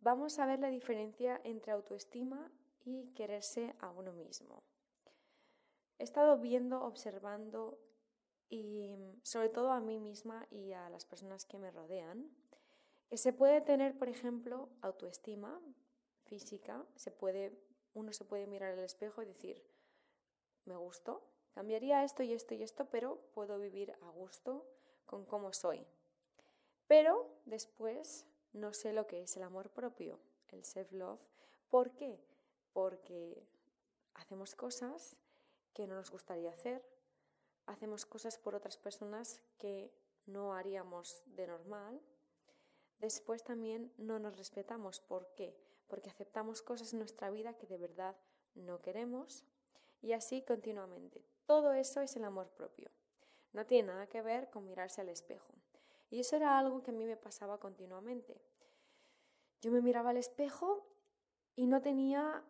Vamos 0.00 0.38
a 0.38 0.46
ver 0.46 0.58
la 0.60 0.70
diferencia 0.70 1.40
entre 1.44 1.72
autoestima 1.72 2.50
y 2.84 3.12
quererse 3.12 3.74
a 3.80 3.90
uno 3.90 4.12
mismo. 4.12 4.62
He 5.98 6.04
estado 6.04 6.38
viendo, 6.38 6.82
observando 6.82 7.78
y 8.48 8.96
sobre 9.22 9.50
todo 9.50 9.70
a 9.70 9.80
mí 9.80 10.00
misma 10.00 10.46
y 10.50 10.72
a 10.72 10.88
las 10.88 11.04
personas 11.04 11.44
que 11.44 11.58
me 11.58 11.70
rodean, 11.70 12.30
se 13.16 13.32
puede 13.32 13.60
tener, 13.60 13.96
por 13.98 14.08
ejemplo, 14.08 14.68
autoestima 14.82 15.60
física, 16.24 16.84
se 16.94 17.10
puede, 17.10 17.52
uno 17.94 18.12
se 18.12 18.24
puede 18.24 18.46
mirar 18.46 18.72
al 18.72 18.84
espejo 18.84 19.22
y 19.22 19.26
decir, 19.26 19.64
me 20.64 20.76
gusto, 20.76 21.22
cambiaría 21.52 22.04
esto 22.04 22.22
y 22.22 22.32
esto 22.32 22.54
y 22.54 22.62
esto, 22.62 22.86
pero 22.86 23.20
puedo 23.34 23.58
vivir 23.58 23.92
a 24.02 24.08
gusto 24.10 24.66
con 25.06 25.24
cómo 25.24 25.52
soy. 25.52 25.84
Pero 26.86 27.28
después 27.46 28.26
no 28.52 28.72
sé 28.72 28.92
lo 28.92 29.06
que 29.06 29.22
es 29.22 29.36
el 29.36 29.42
amor 29.42 29.70
propio, 29.70 30.20
el 30.48 30.64
self-love. 30.64 31.20
¿Por 31.68 31.94
qué? 31.96 32.20
Porque 32.72 33.46
hacemos 34.14 34.54
cosas 34.54 35.16
que 35.72 35.86
no 35.86 35.94
nos 35.94 36.10
gustaría 36.10 36.50
hacer, 36.50 36.84
hacemos 37.66 38.06
cosas 38.06 38.38
por 38.38 38.54
otras 38.54 38.76
personas 38.76 39.40
que 39.58 39.92
no 40.26 40.54
haríamos 40.54 41.22
de 41.26 41.46
normal 41.46 42.00
Después 43.00 43.42
también 43.44 43.90
no 43.96 44.18
nos 44.18 44.36
respetamos. 44.36 45.00
¿Por 45.00 45.32
qué? 45.34 45.56
Porque 45.88 46.10
aceptamos 46.10 46.60
cosas 46.60 46.92
en 46.92 46.98
nuestra 46.98 47.30
vida 47.30 47.54
que 47.54 47.66
de 47.66 47.78
verdad 47.78 48.14
no 48.54 48.82
queremos 48.82 49.44
y 50.02 50.12
así 50.12 50.42
continuamente. 50.42 51.24
Todo 51.46 51.72
eso 51.72 52.02
es 52.02 52.14
el 52.16 52.24
amor 52.24 52.50
propio. 52.50 52.90
No 53.52 53.64
tiene 53.64 53.88
nada 53.88 54.06
que 54.06 54.20
ver 54.20 54.50
con 54.50 54.66
mirarse 54.66 55.00
al 55.00 55.08
espejo. 55.08 55.54
Y 56.10 56.20
eso 56.20 56.36
era 56.36 56.58
algo 56.58 56.82
que 56.82 56.90
a 56.90 56.94
mí 56.94 57.06
me 57.06 57.16
pasaba 57.16 57.58
continuamente. 57.58 58.38
Yo 59.62 59.72
me 59.72 59.80
miraba 59.80 60.10
al 60.10 60.18
espejo 60.18 60.86
y 61.56 61.66
no 61.66 61.80
tenía 61.80 62.44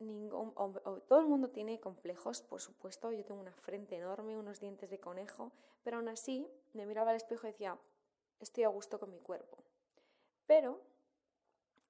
ningún... 0.00 0.52
todo 1.06 1.20
el 1.20 1.26
mundo 1.26 1.50
tiene 1.50 1.78
complejos, 1.78 2.42
por 2.42 2.60
supuesto. 2.60 3.12
Yo 3.12 3.24
tengo 3.24 3.40
una 3.40 3.54
frente 3.54 3.96
enorme, 3.96 4.36
unos 4.36 4.58
dientes 4.58 4.90
de 4.90 4.98
conejo, 4.98 5.52
pero 5.84 5.98
aún 5.98 6.08
así 6.08 6.48
me 6.72 6.86
miraba 6.86 7.10
al 7.10 7.16
espejo 7.16 7.46
y 7.46 7.52
decía, 7.52 7.78
estoy 8.40 8.64
a 8.64 8.68
gusto 8.68 8.98
con 8.98 9.10
mi 9.10 9.20
cuerpo 9.20 9.62
pero 10.46 10.82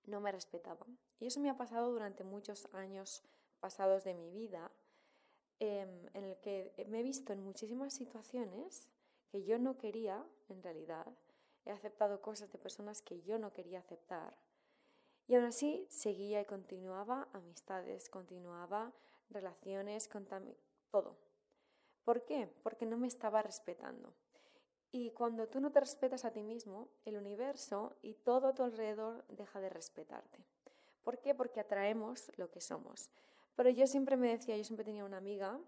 no 0.05 0.21
me 0.21 0.33
respetaban. 0.33 0.99
Y 1.21 1.27
eso 1.27 1.41
me 1.41 1.51
ha 1.51 1.57
pasado 1.57 1.93
durante 1.93 2.25
muchos 2.25 2.67
años 2.73 3.23
pasados 3.61 4.05
de 4.05 4.15
mi 4.15 4.31
vida, 4.31 4.73
em, 5.61 6.09
en 6.15 6.25
el 6.25 6.37
que 6.41 6.75
me 6.89 7.01
he 7.01 7.03
visto 7.03 7.33
en 7.33 7.45
muchísimas 7.45 7.95
situaciones 7.95 8.89
que 9.31 9.45
yo 9.45 9.59
no 9.59 9.79
quería, 9.79 10.27
en 10.49 10.63
realidad. 10.63 11.07
He 11.65 11.71
aceptado 11.71 12.21
cosas 12.21 12.51
de 12.51 12.59
personas 12.59 13.03
que 13.03 13.23
yo 13.23 13.39
no 13.39 13.53
quería 13.53 13.79
aceptar. 13.79 14.37
Y 15.29 15.37
aún 15.37 15.45
así 15.45 15.87
seguía 15.89 16.41
y 16.41 16.45
continuaba 16.45 17.29
amistades, 17.33 18.09
continuaba 18.09 18.93
relaciones, 19.31 20.09
todo. 20.91 21.17
¿Por 22.05 22.25
qué? 22.25 22.49
Porque 22.63 22.85
no 22.85 22.99
me 22.99 23.07
estaba 23.07 23.43
respetando. 23.43 24.13
Y 24.95 25.11
cuando 25.13 25.49
tú 25.49 25.59
no 25.59 25.73
te 25.73 25.81
respetas 25.81 26.27
a 26.27 26.33
ti 26.33 26.43
mismo, 26.43 26.89
el 27.07 27.17
universo 27.17 27.97
y 28.03 28.13
todo 28.13 28.49
a 28.49 28.55
tu 28.55 28.63
alrededor 28.63 29.25
deja 29.29 29.59
de 29.59 29.71
respetarte. 29.71 30.45
¿Por 31.03 31.19
qué? 31.19 31.35
Porque 31.35 31.61
atraemos 31.61 32.31
lo 32.37 32.51
que 32.51 32.61
somos. 32.61 33.09
Pero 33.57 33.71
yo 33.71 33.87
siempre 33.87 34.19
me 34.19 34.29
decía, 34.29 34.55
yo 34.55 34.65
siempre 34.65 34.85
tenía 34.85 35.07
una 35.07 35.17
amiga 35.17 35.59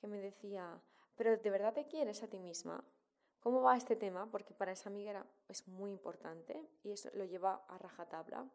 que 0.00 0.06
me 0.06 0.20
decía, 0.20 0.78
pero 1.16 1.36
¿de 1.38 1.50
verdad 1.50 1.72
te 1.72 1.86
quieres 1.86 2.22
a 2.22 2.28
ti 2.28 2.38
misma? 2.38 2.84
¿Cómo 3.40 3.62
va 3.62 3.76
este 3.76 3.96
tema? 3.96 4.30
Porque 4.30 4.52
para 4.52 4.72
esa 4.72 4.90
amiga 4.90 5.10
era, 5.10 5.26
es 5.48 5.66
muy 5.66 5.90
importante 5.90 6.62
y 6.82 6.92
eso 6.92 7.08
lo 7.14 7.24
lleva 7.24 7.64
a 7.68 7.78
rajatabla. 7.78 8.46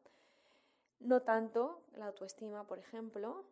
No 1.00 1.24
tanto 1.24 1.81
la 1.93 2.05
autoestima, 2.05 2.67
por 2.67 2.77
ejemplo, 2.77 3.45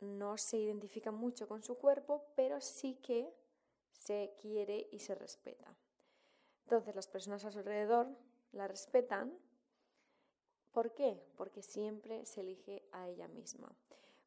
no 0.00 0.36
se 0.36 0.58
identifica 0.58 1.10
mucho 1.10 1.48
con 1.48 1.62
su 1.62 1.78
cuerpo, 1.78 2.26
pero 2.36 2.60
sí 2.60 2.96
que 2.96 3.34
se 3.90 4.34
quiere 4.38 4.88
y 4.90 4.98
se 4.98 5.14
respeta. 5.14 5.74
Entonces 6.64 6.94
las 6.94 7.08
personas 7.08 7.44
a 7.44 7.50
su 7.50 7.58
alrededor 7.58 8.08
la 8.52 8.66
respetan. 8.66 9.32
¿Por 10.72 10.94
qué? 10.94 11.22
Porque 11.36 11.62
siempre 11.62 12.26
se 12.26 12.40
elige 12.40 12.82
a 12.92 13.08
ella 13.08 13.28
misma. 13.28 13.74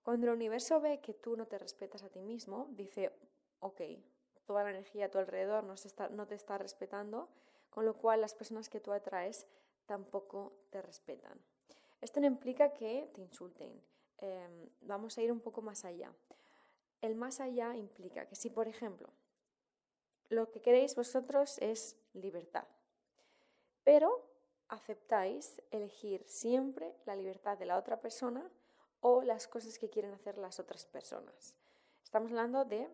Cuando 0.03 0.27
el 0.27 0.33
universo 0.33 0.79
ve 0.79 1.01
que 1.01 1.13
tú 1.13 1.35
no 1.35 1.47
te 1.47 1.57
respetas 1.57 2.03
a 2.03 2.09
ti 2.09 2.21
mismo, 2.21 2.67
dice, 2.71 3.11
ok, 3.59 3.81
toda 4.45 4.63
la 4.63 4.69
energía 4.69 5.07
a 5.07 5.11
tu 5.11 5.17
alrededor 5.17 5.65
no, 5.65 6.27
te 6.27 6.35
está 6.35 6.57
respetando, 6.57 7.27
con 7.69 7.85
lo 7.85 7.97
cual 7.97 8.21
las 8.21 8.33
personas 8.33 8.69
que 8.69 8.79
tú 8.79 8.93
atraes 8.93 9.45
tampoco 9.85 10.53
te 10.69 10.81
respetan. 10.81 11.37
Esto 11.99 12.21
no 12.21 12.27
implica 12.27 12.71
que 12.71 13.09
te 13.13 13.21
insulten. 13.21 13.81
Em, 14.19 14.69
vamos 14.81 15.17
a 15.17 15.21
ir 15.21 15.31
un 15.31 15.41
poco 15.41 15.61
más 15.61 15.83
allá. 15.83 16.13
El 17.01 17.15
más 17.15 17.41
allá 17.41 17.75
implica 17.75 18.27
que 18.27 18.35
si, 18.35 18.49
por 18.49 18.67
ejemplo, 18.67 19.09
lo 20.29 20.51
que 20.51 20.61
queréis 20.61 20.95
vosotros 20.95 21.57
es 21.59 21.97
libertad. 22.17 22.67
Pero 23.83 24.25
aceptáis 24.67 25.61
elegir 25.71 26.23
siempre 26.27 26.93
la 27.05 27.15
libertad 27.15 27.57
de 27.57 27.65
la 27.65 27.77
otra 27.77 27.99
persona 28.01 28.49
o 29.01 29.21
las 29.21 29.47
cosas 29.47 29.77
que 29.77 29.89
quieren 29.89 30.13
hacer 30.13 30.37
las 30.37 30.59
otras 30.59 30.85
personas. 30.85 31.55
Estamos 32.03 32.31
hablando 32.31 32.65
de 32.65 32.89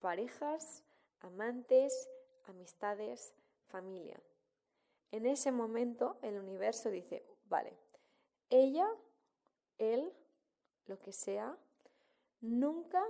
parejas, 0.00 0.82
amantes, 1.20 2.08
amistades, 2.44 3.34
familia. 3.68 4.20
En 5.10 5.26
ese 5.26 5.52
momento 5.52 6.18
el 6.22 6.38
universo 6.38 6.90
dice, 6.90 7.24
vale, 7.44 7.76
ella, 8.50 8.88
él, 9.78 10.12
lo 10.86 10.98
que 10.98 11.12
sea, 11.12 11.56
nunca 12.40 13.02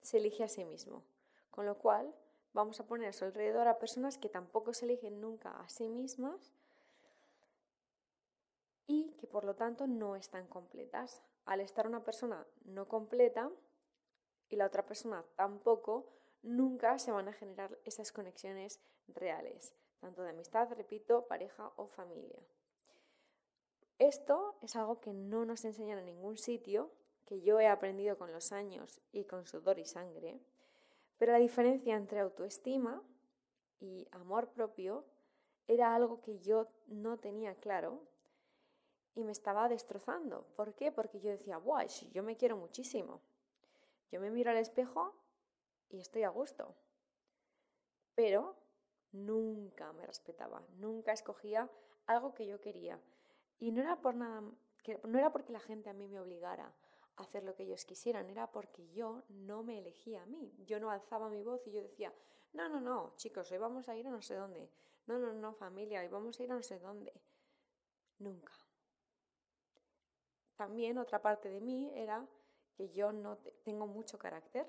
se 0.00 0.18
elige 0.18 0.44
a 0.44 0.48
sí 0.48 0.64
mismo. 0.64 1.02
Con 1.50 1.66
lo 1.66 1.78
cual, 1.78 2.14
vamos 2.56 2.80
a 2.80 2.86
poner 2.86 3.10
a 3.10 3.12
su 3.12 3.26
alrededor 3.26 3.68
a 3.68 3.78
personas 3.78 4.16
que 4.16 4.30
tampoco 4.30 4.72
se 4.72 4.86
eligen 4.86 5.20
nunca 5.20 5.50
a 5.60 5.68
sí 5.68 5.88
mismas 5.88 6.54
y 8.86 9.12
que 9.18 9.26
por 9.26 9.44
lo 9.44 9.54
tanto 9.54 9.86
no 9.86 10.16
están 10.16 10.46
completas. 10.48 11.20
Al 11.44 11.60
estar 11.60 11.86
una 11.86 12.02
persona 12.02 12.46
no 12.64 12.88
completa 12.88 13.50
y 14.48 14.56
la 14.56 14.66
otra 14.66 14.86
persona 14.86 15.22
tampoco, 15.36 16.08
nunca 16.42 16.98
se 16.98 17.12
van 17.12 17.28
a 17.28 17.34
generar 17.34 17.78
esas 17.84 18.10
conexiones 18.10 18.80
reales, 19.06 19.74
tanto 20.00 20.22
de 20.22 20.30
amistad, 20.30 20.72
repito, 20.72 21.26
pareja 21.26 21.72
o 21.76 21.88
familia. 21.88 22.40
Esto 23.98 24.56
es 24.62 24.76
algo 24.76 25.00
que 25.00 25.12
no 25.12 25.44
nos 25.44 25.64
enseñan 25.66 25.98
en 25.98 26.06
ningún 26.06 26.38
sitio, 26.38 26.90
que 27.26 27.42
yo 27.42 27.60
he 27.60 27.66
aprendido 27.66 28.16
con 28.16 28.32
los 28.32 28.50
años 28.52 29.00
y 29.12 29.24
con 29.24 29.46
sudor 29.46 29.78
y 29.78 29.84
sangre, 29.84 30.40
pero 31.18 31.32
la 31.32 31.38
diferencia 31.38 31.96
entre 31.96 32.20
autoestima 32.20 33.02
y 33.80 34.06
amor 34.10 34.48
propio 34.48 35.04
era 35.66 35.94
algo 35.94 36.20
que 36.20 36.38
yo 36.38 36.68
no 36.86 37.18
tenía 37.18 37.54
claro 37.54 38.02
y 39.14 39.24
me 39.24 39.32
estaba 39.32 39.68
destrozando. 39.68 40.46
¿Por 40.56 40.74
qué? 40.74 40.92
Porque 40.92 41.20
yo 41.20 41.30
decía, 41.30 41.56
guay, 41.56 41.88
yo 42.12 42.22
me 42.22 42.36
quiero 42.36 42.56
muchísimo. 42.56 43.20
Yo 44.12 44.20
me 44.20 44.30
miro 44.30 44.50
al 44.50 44.58
espejo 44.58 45.14
y 45.88 46.00
estoy 46.00 46.22
a 46.22 46.28
gusto. 46.28 46.74
Pero 48.14 48.56
nunca 49.12 49.92
me 49.94 50.06
respetaba, 50.06 50.62
nunca 50.76 51.12
escogía 51.12 51.70
algo 52.06 52.34
que 52.34 52.46
yo 52.46 52.60
quería. 52.60 53.00
Y 53.58 53.72
no 53.72 53.80
era 53.80 54.00
por 54.00 54.14
nada, 54.14 54.42
no 55.04 55.18
era 55.18 55.32
porque 55.32 55.52
la 55.52 55.60
gente 55.60 55.90
a 55.90 55.94
mí 55.94 56.06
me 56.06 56.20
obligara 56.20 56.72
hacer 57.16 57.44
lo 57.44 57.54
que 57.54 57.64
ellos 57.64 57.84
quisieran, 57.84 58.28
era 58.30 58.50
porque 58.50 58.88
yo 58.92 59.22
no 59.28 59.62
me 59.62 59.78
elegía 59.78 60.22
a 60.22 60.26
mí. 60.26 60.52
Yo 60.66 60.80
no 60.80 60.90
alzaba 60.90 61.28
mi 61.28 61.42
voz 61.42 61.66
y 61.66 61.72
yo 61.72 61.82
decía, 61.82 62.12
no, 62.52 62.68
no, 62.68 62.80
no, 62.80 63.14
chicos, 63.16 63.50
hoy 63.52 63.58
vamos 63.58 63.88
a 63.88 63.96
ir 63.96 64.06
a 64.06 64.10
no 64.10 64.22
sé 64.22 64.34
dónde. 64.34 64.70
No, 65.06 65.18
no, 65.18 65.32
no, 65.32 65.54
familia, 65.54 66.00
hoy 66.00 66.08
vamos 66.08 66.38
a 66.38 66.42
ir 66.42 66.52
a 66.52 66.56
no 66.56 66.62
sé 66.62 66.78
dónde. 66.78 67.12
Nunca. 68.18 68.52
También 70.56 70.98
otra 70.98 71.20
parte 71.20 71.50
de 71.50 71.60
mí 71.60 71.92
era 71.94 72.26
que 72.74 72.90
yo 72.90 73.12
no 73.12 73.38
tengo 73.64 73.86
mucho 73.86 74.18
carácter, 74.18 74.66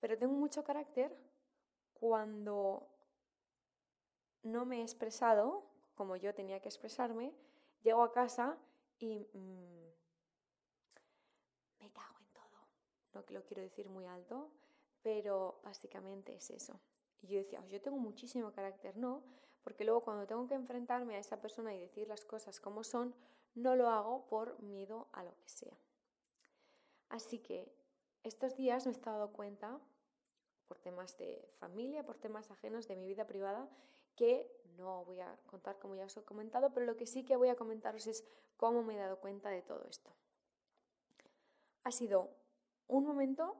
pero 0.00 0.18
tengo 0.18 0.34
mucho 0.34 0.64
carácter 0.64 1.16
cuando 1.92 2.88
no 4.42 4.64
me 4.66 4.80
he 4.80 4.82
expresado 4.82 5.64
como 5.94 6.16
yo 6.16 6.34
tenía 6.34 6.60
que 6.60 6.68
expresarme, 6.68 7.32
llego 7.82 8.02
a 8.02 8.12
casa 8.12 8.58
y 8.98 9.28
mm, 9.32 9.84
me 11.80 11.90
cago 11.90 12.18
en 12.18 12.26
todo. 12.32 12.68
No 13.14 13.24
que 13.24 13.34
lo 13.34 13.44
quiero 13.44 13.62
decir 13.62 13.88
muy 13.88 14.06
alto, 14.06 14.50
pero 15.02 15.60
básicamente 15.62 16.34
es 16.34 16.50
eso. 16.50 16.80
Y 17.22 17.28
yo 17.28 17.38
decía, 17.38 17.64
yo 17.68 17.80
tengo 17.80 17.96
muchísimo 17.96 18.52
carácter, 18.52 18.96
no, 18.96 19.22
porque 19.62 19.84
luego 19.84 20.02
cuando 20.02 20.26
tengo 20.26 20.46
que 20.46 20.54
enfrentarme 20.54 21.16
a 21.16 21.20
esa 21.20 21.40
persona 21.40 21.74
y 21.74 21.80
decir 21.80 22.08
las 22.08 22.24
cosas 22.24 22.60
como 22.60 22.84
son, 22.84 23.14
no 23.54 23.76
lo 23.76 23.88
hago 23.88 24.26
por 24.26 24.60
miedo 24.60 25.08
a 25.12 25.22
lo 25.24 25.36
que 25.36 25.48
sea. 25.48 25.76
Así 27.08 27.38
que 27.38 27.72
estos 28.24 28.56
días 28.56 28.86
me 28.86 28.92
he 28.92 28.94
estado 28.94 29.32
cuenta, 29.32 29.80
por 30.66 30.78
temas 30.78 31.16
de 31.18 31.48
familia, 31.58 32.04
por 32.04 32.18
temas 32.18 32.50
ajenos 32.50 32.88
de 32.88 32.96
mi 32.96 33.06
vida 33.06 33.26
privada, 33.26 33.68
que 34.16 34.50
no 34.76 35.04
voy 35.04 35.20
a 35.20 35.36
contar 35.46 35.78
como 35.78 35.94
ya 35.94 36.06
os 36.06 36.16
he 36.16 36.24
comentado, 36.24 36.72
pero 36.72 36.86
lo 36.86 36.96
que 36.96 37.06
sí 37.06 37.24
que 37.24 37.36
voy 37.36 37.48
a 37.48 37.56
comentaros 37.56 38.06
es 38.06 38.24
cómo 38.56 38.82
me 38.82 38.94
he 38.94 38.98
dado 38.98 39.18
cuenta 39.18 39.50
de 39.50 39.62
todo 39.62 39.84
esto. 39.88 40.10
Ha 41.84 41.92
sido 41.92 42.30
un 42.86 43.04
momento 43.04 43.56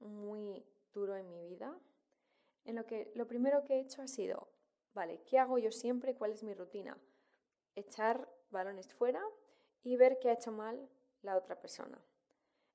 muy 0.00 0.64
duro 0.92 1.16
en 1.16 1.28
mi 1.30 1.46
vida, 1.46 1.78
en 2.64 2.76
lo 2.76 2.86
que 2.86 3.12
lo 3.14 3.26
primero 3.26 3.64
que 3.64 3.74
he 3.74 3.80
hecho 3.80 4.02
ha 4.02 4.08
sido, 4.08 4.48
vale, 4.92 5.22
¿qué 5.22 5.38
hago 5.38 5.58
yo 5.58 5.70
siempre? 5.70 6.14
¿Cuál 6.14 6.32
es 6.32 6.42
mi 6.42 6.54
rutina? 6.54 6.98
Echar 7.74 8.28
balones 8.50 8.92
fuera 8.94 9.22
y 9.82 9.96
ver 9.96 10.18
qué 10.18 10.30
ha 10.30 10.34
hecho 10.34 10.52
mal 10.52 10.88
la 11.22 11.36
otra 11.36 11.60
persona. 11.60 12.02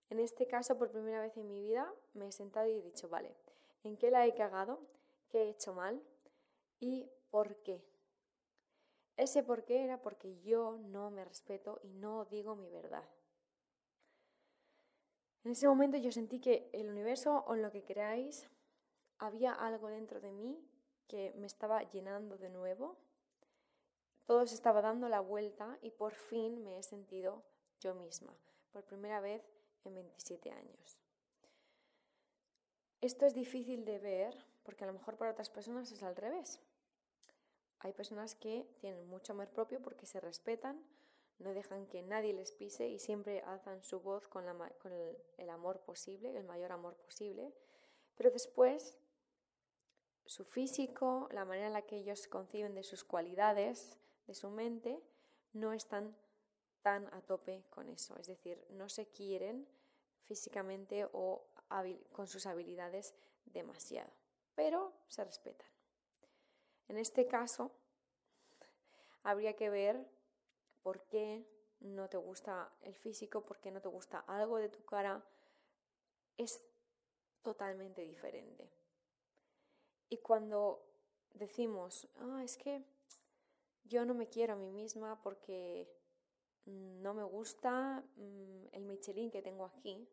En 0.10 0.19
este 0.19 0.48
caso, 0.48 0.77
por 0.77 0.91
primera 0.91 1.21
vez 1.21 1.38
en 1.38 1.48
mi 1.48 1.62
vida, 1.62 1.93
me 2.13 2.27
he 2.27 2.31
sentado 2.31 2.67
y 2.67 2.74
he 2.74 2.81
dicho, 2.81 3.10
vale, 3.10 3.36
¿en 3.83 3.98
qué 3.98 4.12
la 4.12 4.25
he 4.27 4.33
cagado? 4.33 4.79
¿Qué 5.29 5.43
he 5.43 5.50
hecho 5.50 5.74
mal? 5.74 6.01
¿Y 6.79 7.10
por 7.29 7.62
qué? 7.63 7.83
Ese 9.17 9.43
por 9.43 9.63
qué 9.63 9.83
era 9.83 10.01
porque 10.01 10.39
yo 10.41 10.77
no 10.77 11.12
me 11.12 11.24
respeto 11.24 11.79
y 11.83 11.93
no 11.93 12.25
digo 12.25 12.55
mi 12.55 12.69
verdad. 12.69 13.07
En 15.43 15.51
ese 15.51 15.67
momento 15.67 15.98
yo 15.98 16.12
sentí 16.12 16.39
que 16.39 16.69
el 16.74 16.89
universo 16.89 17.43
o 17.48 17.55
lo 17.55 17.71
que 17.71 17.83
queráis, 17.83 18.48
había 19.17 19.53
algo 19.53 19.88
dentro 19.88 20.19
de 20.19 20.31
mí 20.31 20.60
que 21.07 21.33
me 21.36 21.48
estaba 21.48 21.83
llenando 21.91 22.38
de 22.38 22.50
nuevo. 22.50 22.98
Todo 24.25 24.45
se 24.45 24.55
estaba 24.55 24.81
dando 24.81 25.10
la 25.10 25.19
vuelta 25.19 25.77
y 25.81 25.92
por 25.92 26.13
fin 26.13 26.63
me 26.63 26.77
he 26.77 26.83
sentido 26.83 27.44
yo 27.79 27.96
misma, 27.96 28.35
por 28.72 28.83
primera 28.83 29.20
vez 29.20 29.44
en 29.83 29.96
27 29.96 30.51
años. 30.51 30.98
Esto 33.01 33.25
es 33.25 33.33
difícil 33.33 33.83
de 33.83 33.98
ver 33.98 34.46
porque 34.63 34.83
a 34.83 34.87
lo 34.87 34.94
mejor 34.94 35.18
para 35.18 35.31
otras 35.31 35.50
personas 35.50 35.92
es 35.92 36.03
al 36.03 36.15
revés. 36.15 36.59
Hay 37.79 37.94
personas 37.94 38.35
que 38.35 38.68
tienen 38.79 39.07
mucho 39.07 39.33
amor 39.33 39.50
propio 39.50 39.81
porque 39.81 40.05
se 40.05 40.20
respetan, 40.20 40.83
no 41.41 41.53
dejan 41.53 41.87
que 41.87 42.01
nadie 42.01 42.33
les 42.33 42.51
pise 42.51 42.87
y 42.87 42.99
siempre 42.99 43.41
alzan 43.41 43.83
su 43.83 43.99
voz 43.99 44.27
con, 44.27 44.45
el, 44.45 45.49
amor 45.49 45.81
posible, 45.81 46.35
el 46.37 46.43
mayor 46.43 46.71
amor 46.71 46.95
posible. 46.97 47.53
Pero 48.15 48.31
después, 48.31 48.97
su 50.25 50.45
físico, 50.45 51.27
la 51.31 51.45
manera 51.45 51.67
en 51.67 51.73
la 51.73 51.81
que 51.81 51.97
ellos 51.97 52.27
conciben 52.27 52.75
de 52.75 52.83
sus 52.83 53.03
cualidades, 53.03 53.97
de 54.27 54.35
su 54.35 54.49
mente, 54.49 55.01
no 55.53 55.73
están 55.73 56.15
tan 56.81 57.11
a 57.13 57.21
tope 57.21 57.63
con 57.69 57.89
eso. 57.89 58.17
Es 58.17 58.27
decir, 58.27 58.63
no 58.69 58.87
se 58.89 59.07
quieren 59.07 59.67
físicamente 60.23 61.07
o 61.11 61.47
con 62.11 62.27
sus 62.27 62.45
habilidades 62.45 63.15
demasiado, 63.45 64.11
pero 64.55 64.93
se 65.07 65.23
respetan. 65.23 65.67
En 66.87 66.97
este 66.97 67.27
caso, 67.27 67.71
habría 69.23 69.55
que 69.55 69.69
ver 69.69 70.05
por 70.81 71.05
qué 71.07 71.46
no 71.79 72.09
te 72.09 72.17
gusta 72.17 72.72
el 72.81 72.96
físico, 72.96 73.46
por 73.46 73.59
qué 73.59 73.72
no 73.72 73.81
te 73.81 73.89
gusta 73.89 74.20
algo 74.27 74.57
de 74.57 74.70
tu 74.70 74.83
cara. 74.85 75.24
Es 76.37 76.63
totalmente 77.41 78.01
diferente. 78.01 78.70
Y 80.09 80.17
cuando 80.17 80.85
decimos, 81.33 82.07
ah, 82.17 82.41
es 82.44 82.57
que 82.57 82.83
yo 83.83 84.05
no 84.05 84.13
me 84.13 84.27
quiero 84.27 84.53
a 84.53 84.57
mí 84.57 84.72
misma 84.72 85.22
porque 85.22 85.89
no 86.65 87.13
me 87.13 87.24
gusta 87.24 88.03
mm, 88.15 88.65
el 88.72 88.83
Michelin 88.85 89.31
que 89.31 89.41
tengo 89.41 89.65
aquí, 89.65 90.07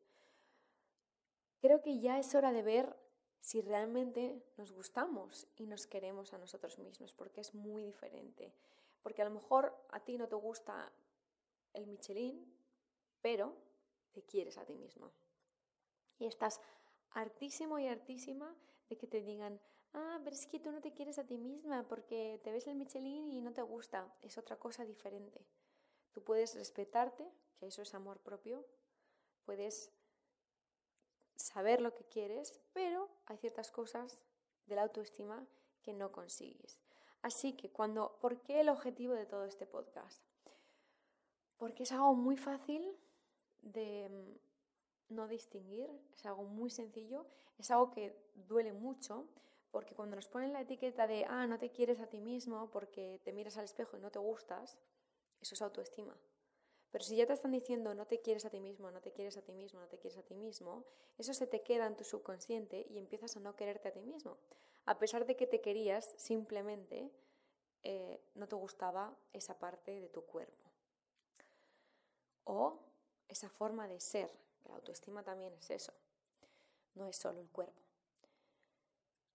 creo 1.60 1.82
que 1.82 2.00
ya 2.00 2.18
es 2.18 2.34
hora 2.34 2.52
de 2.52 2.62
ver 2.62 2.96
si 3.40 3.60
realmente 3.60 4.42
nos 4.56 4.72
gustamos 4.72 5.46
y 5.56 5.66
nos 5.66 5.86
queremos 5.86 6.32
a 6.32 6.38
nosotros 6.38 6.78
mismos, 6.78 7.12
porque 7.12 7.40
es 7.40 7.54
muy 7.54 7.82
diferente. 7.82 8.52
Porque 9.02 9.22
a 9.22 9.24
lo 9.24 9.30
mejor 9.30 9.74
a 9.90 10.00
ti 10.00 10.18
no 10.18 10.28
te 10.28 10.34
gusta 10.34 10.92
el 11.72 11.86
Michelin, 11.86 12.44
pero 13.20 13.54
te 14.12 14.22
quieres 14.22 14.58
a 14.58 14.64
ti 14.64 14.74
mismo. 14.74 15.12
Y 16.18 16.26
estás 16.26 16.60
hartísimo 17.10 17.78
y 17.78 17.86
hartísima 17.86 18.54
de 18.88 18.96
que 18.96 19.06
te 19.06 19.22
digan, 19.22 19.60
ah, 19.92 20.20
pero 20.24 20.34
es 20.34 20.46
que 20.46 20.60
tú 20.60 20.70
no 20.70 20.80
te 20.80 20.92
quieres 20.92 21.18
a 21.18 21.26
ti 21.26 21.38
misma 21.38 21.86
porque 21.88 22.40
te 22.42 22.52
ves 22.52 22.66
el 22.66 22.74
Michelin 22.74 23.30
y 23.32 23.40
no 23.40 23.52
te 23.52 23.62
gusta. 23.62 24.12
Es 24.22 24.38
otra 24.38 24.56
cosa 24.56 24.84
diferente. 24.84 25.46
Tú 26.12 26.22
puedes 26.22 26.54
respetarte, 26.54 27.30
que 27.58 27.66
eso 27.66 27.82
es 27.82 27.94
amor 27.94 28.18
propio, 28.20 28.64
puedes 29.44 29.92
saber 31.36 31.80
lo 31.80 31.94
que 31.94 32.04
quieres, 32.04 32.60
pero 32.72 33.08
hay 33.26 33.38
ciertas 33.38 33.70
cosas 33.70 34.18
de 34.66 34.76
la 34.76 34.82
autoestima 34.82 35.46
que 35.82 35.92
no 35.92 36.12
consigues. 36.12 36.80
Así 37.22 37.54
que 37.54 37.70
cuando, 37.70 38.16
¿por 38.20 38.40
qué 38.42 38.60
el 38.60 38.68
objetivo 38.68 39.14
de 39.14 39.26
todo 39.26 39.44
este 39.44 39.66
podcast? 39.66 40.22
Porque 41.56 41.82
es 41.82 41.92
algo 41.92 42.14
muy 42.14 42.36
fácil 42.36 42.96
de 43.62 44.08
mm, 44.08 45.14
no 45.14 45.26
distinguir, 45.26 45.90
es 46.14 46.24
algo 46.26 46.44
muy 46.44 46.70
sencillo, 46.70 47.26
es 47.58 47.70
algo 47.70 47.90
que 47.90 48.16
duele 48.34 48.72
mucho, 48.72 49.26
porque 49.70 49.94
cuando 49.94 50.16
nos 50.16 50.28
ponen 50.28 50.52
la 50.52 50.60
etiqueta 50.60 51.06
de, 51.06 51.24
ah, 51.28 51.46
no 51.46 51.58
te 51.58 51.70
quieres 51.70 52.00
a 52.00 52.06
ti 52.06 52.20
mismo 52.20 52.70
porque 52.70 53.20
te 53.24 53.32
miras 53.32 53.56
al 53.58 53.64
espejo 53.64 53.96
y 53.96 54.00
no 54.00 54.10
te 54.10 54.18
gustas, 54.18 54.78
eso 55.40 55.54
es 55.54 55.62
autoestima. 55.62 56.16
Pero 56.90 57.04
si 57.04 57.16
ya 57.16 57.26
te 57.26 57.34
están 57.34 57.50
diciendo 57.50 57.94
no 57.94 58.06
te 58.06 58.20
quieres 58.20 58.44
a 58.46 58.50
ti 58.50 58.60
mismo, 58.60 58.90
no 58.90 59.00
te 59.00 59.12
quieres 59.12 59.36
a 59.36 59.42
ti 59.42 59.52
mismo, 59.52 59.80
no 59.80 59.88
te 59.88 59.98
quieres 59.98 60.18
a 60.18 60.22
ti 60.22 60.34
mismo, 60.34 60.84
eso 61.18 61.34
se 61.34 61.46
te 61.46 61.62
queda 61.62 61.86
en 61.86 61.96
tu 61.96 62.04
subconsciente 62.04 62.86
y 62.88 62.98
empiezas 62.98 63.36
a 63.36 63.40
no 63.40 63.56
quererte 63.56 63.88
a 63.88 63.92
ti 63.92 64.00
mismo. 64.00 64.38
A 64.88 64.98
pesar 64.98 65.26
de 65.26 65.36
que 65.36 65.46
te 65.46 65.60
querías, 65.60 66.14
simplemente 66.16 67.12
eh, 67.82 68.22
no 68.34 68.48
te 68.48 68.56
gustaba 68.56 69.14
esa 69.34 69.58
parte 69.58 70.00
de 70.00 70.08
tu 70.08 70.24
cuerpo. 70.24 70.64
O 72.44 72.80
esa 73.28 73.50
forma 73.50 73.86
de 73.86 74.00
ser, 74.00 74.32
la 74.66 74.76
autoestima 74.76 75.22
también 75.22 75.52
es 75.52 75.68
eso, 75.68 75.92
no 76.94 77.06
es 77.06 77.18
solo 77.18 77.38
el 77.38 77.50
cuerpo. 77.50 77.82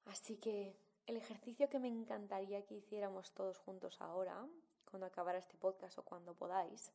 Así 0.05 0.37
que 0.37 0.75
el 1.05 1.17
ejercicio 1.17 1.69
que 1.69 1.77
me 1.77 1.87
encantaría 1.87 2.65
que 2.65 2.73
hiciéramos 2.73 3.31
todos 3.33 3.59
juntos 3.59 4.01
ahora, 4.01 4.47
cuando 4.89 5.05
acabara 5.05 5.37
este 5.37 5.55
podcast 5.55 5.99
o 5.99 6.03
cuando 6.03 6.33
podáis, 6.33 6.91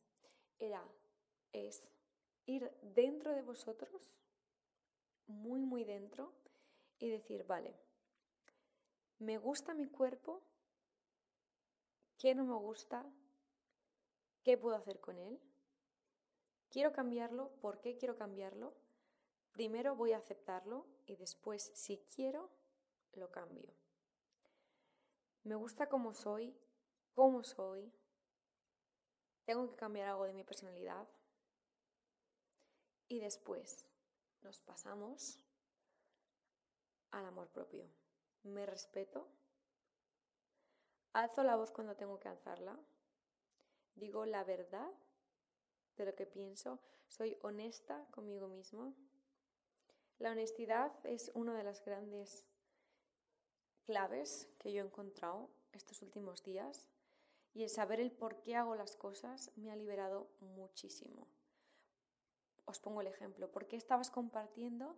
era, 0.59 0.83
es 1.53 1.81
ir 2.45 2.69
dentro 2.81 3.31
de 3.31 3.41
vosotros, 3.41 4.11
muy, 5.27 5.61
muy 5.61 5.85
dentro, 5.85 6.33
y 6.99 7.07
decir, 7.07 7.45
vale, 7.45 7.73
me 9.19 9.37
gusta 9.37 9.73
mi 9.73 9.87
cuerpo, 9.87 10.41
¿qué 12.17 12.33
no 12.33 12.45
me 12.45 12.55
gusta? 12.55 13.05
¿Qué 14.43 14.57
puedo 14.57 14.75
hacer 14.75 14.99
con 14.99 15.17
él? 15.17 15.39
¿Quiero 16.69 16.91
cambiarlo? 16.91 17.51
¿Por 17.61 17.81
qué 17.81 17.97
quiero 17.97 18.15
cambiarlo? 18.15 18.73
Primero 19.51 19.95
voy 19.95 20.13
a 20.13 20.17
aceptarlo 20.17 20.87
y 21.05 21.15
después, 21.17 21.71
si 21.75 21.97
quiero, 22.15 22.49
lo 23.13 23.29
cambio. 23.31 23.73
me 25.43 25.55
gusta 25.55 25.89
como 25.89 26.13
soy, 26.13 26.55
cómo 27.13 27.43
soy, 27.43 27.91
tengo 29.45 29.67
que 29.67 29.75
cambiar 29.75 30.09
algo 30.09 30.25
de 30.25 30.33
mi 30.33 30.43
personalidad. 30.43 31.09
Y 33.07 33.19
después 33.19 33.83
nos 34.41 34.61
pasamos 34.61 35.43
al 37.09 37.25
amor 37.25 37.49
propio. 37.49 37.89
Me 38.43 38.65
respeto. 38.65 39.27
Alzo 41.13 41.43
la 41.43 41.55
voz 41.55 41.71
cuando 41.71 41.95
tengo 41.95 42.19
que 42.19 42.29
alzarla. 42.29 42.77
Digo 43.95 44.25
la 44.25 44.43
verdad 44.43 44.91
de 45.97 46.05
lo 46.05 46.15
que 46.15 46.25
pienso. 46.25 46.79
Soy 47.07 47.37
honesta 47.41 48.05
conmigo 48.11 48.47
mismo. 48.47 48.93
La 50.19 50.31
honestidad 50.31 50.93
es 51.03 51.31
una 51.33 51.53
de 51.53 51.63
las 51.63 51.83
grandes 51.83 52.45
claves 53.85 54.47
que 54.59 54.71
yo 54.71 54.83
he 54.83 54.85
encontrado 54.85 55.49
estos 55.71 56.01
últimos 56.01 56.43
días 56.43 56.87
y 57.53 57.63
el 57.63 57.69
saber 57.69 57.99
el 57.99 58.11
por 58.11 58.39
qué 58.41 58.55
hago 58.55 58.75
las 58.75 58.95
cosas 58.95 59.51
me 59.55 59.71
ha 59.71 59.75
liberado 59.75 60.27
muchísimo. 60.39 61.27
Os 62.65 62.79
pongo 62.79 63.01
el 63.01 63.07
ejemplo. 63.07 63.49
¿Por 63.51 63.67
qué 63.67 63.75
estabas 63.75 64.11
compartiendo 64.11 64.95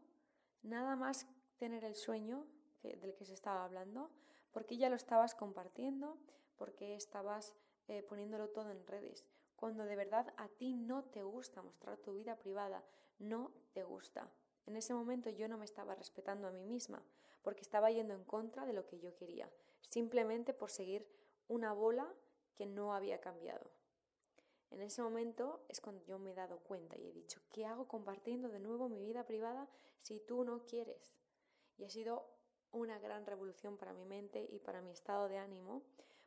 nada 0.61 0.95
más 0.95 1.25
tener 1.57 1.85
el 1.85 1.95
sueño 1.95 2.45
del 2.83 3.13
que 3.15 3.25
se 3.25 3.33
estaba 3.33 3.63
hablando? 3.63 4.11
¿Por 4.51 4.65
qué 4.65 4.77
ya 4.77 4.89
lo 4.89 4.95
estabas 4.95 5.35
compartiendo? 5.35 6.17
¿Por 6.57 6.73
qué 6.75 6.95
estabas 6.95 7.55
eh, 7.87 8.03
poniéndolo 8.03 8.49
todo 8.49 8.71
en 8.71 8.85
redes? 8.85 9.25
Cuando 9.55 9.85
de 9.85 9.95
verdad 9.95 10.33
a 10.37 10.47
ti 10.49 10.73
no 10.73 11.03
te 11.03 11.23
gusta 11.23 11.61
mostrar 11.61 11.97
tu 11.97 12.13
vida 12.13 12.37
privada, 12.37 12.83
no 13.19 13.51
te 13.73 13.83
gusta. 13.83 14.29
En 14.65 14.75
ese 14.75 14.93
momento 14.93 15.29
yo 15.29 15.47
no 15.47 15.57
me 15.57 15.65
estaba 15.65 15.95
respetando 15.95 16.47
a 16.47 16.51
mí 16.51 16.63
misma, 16.63 17.03
porque 17.41 17.61
estaba 17.61 17.91
yendo 17.91 18.13
en 18.13 18.23
contra 18.23 18.65
de 18.65 18.73
lo 18.73 18.85
que 18.85 18.99
yo 18.99 19.15
quería, 19.15 19.51
simplemente 19.81 20.53
por 20.53 20.69
seguir 20.69 21.07
una 21.47 21.73
bola 21.73 22.11
que 22.55 22.65
no 22.65 22.93
había 22.93 23.19
cambiado. 23.19 23.71
En 24.69 24.81
ese 24.81 25.01
momento 25.01 25.65
es 25.67 25.81
cuando 25.81 26.01
yo 26.03 26.17
me 26.17 26.31
he 26.31 26.35
dado 26.35 26.59
cuenta 26.59 26.97
y 26.97 27.07
he 27.07 27.11
dicho, 27.11 27.41
¿qué 27.51 27.65
hago 27.65 27.87
compartiendo 27.87 28.49
de 28.49 28.59
nuevo 28.59 28.87
mi 28.87 29.03
vida 29.03 29.25
privada 29.25 29.67
si 29.99 30.19
tú 30.19 30.43
no 30.45 30.65
quieres? 30.65 31.13
Y 31.77 31.83
ha 31.83 31.89
sido 31.89 32.25
una 32.71 32.99
gran 32.99 33.25
revolución 33.25 33.77
para 33.77 33.93
mi 33.93 34.05
mente 34.05 34.47
y 34.51 34.59
para 34.59 34.81
mi 34.81 34.91
estado 34.91 35.27
de 35.27 35.37
ánimo, 35.37 35.83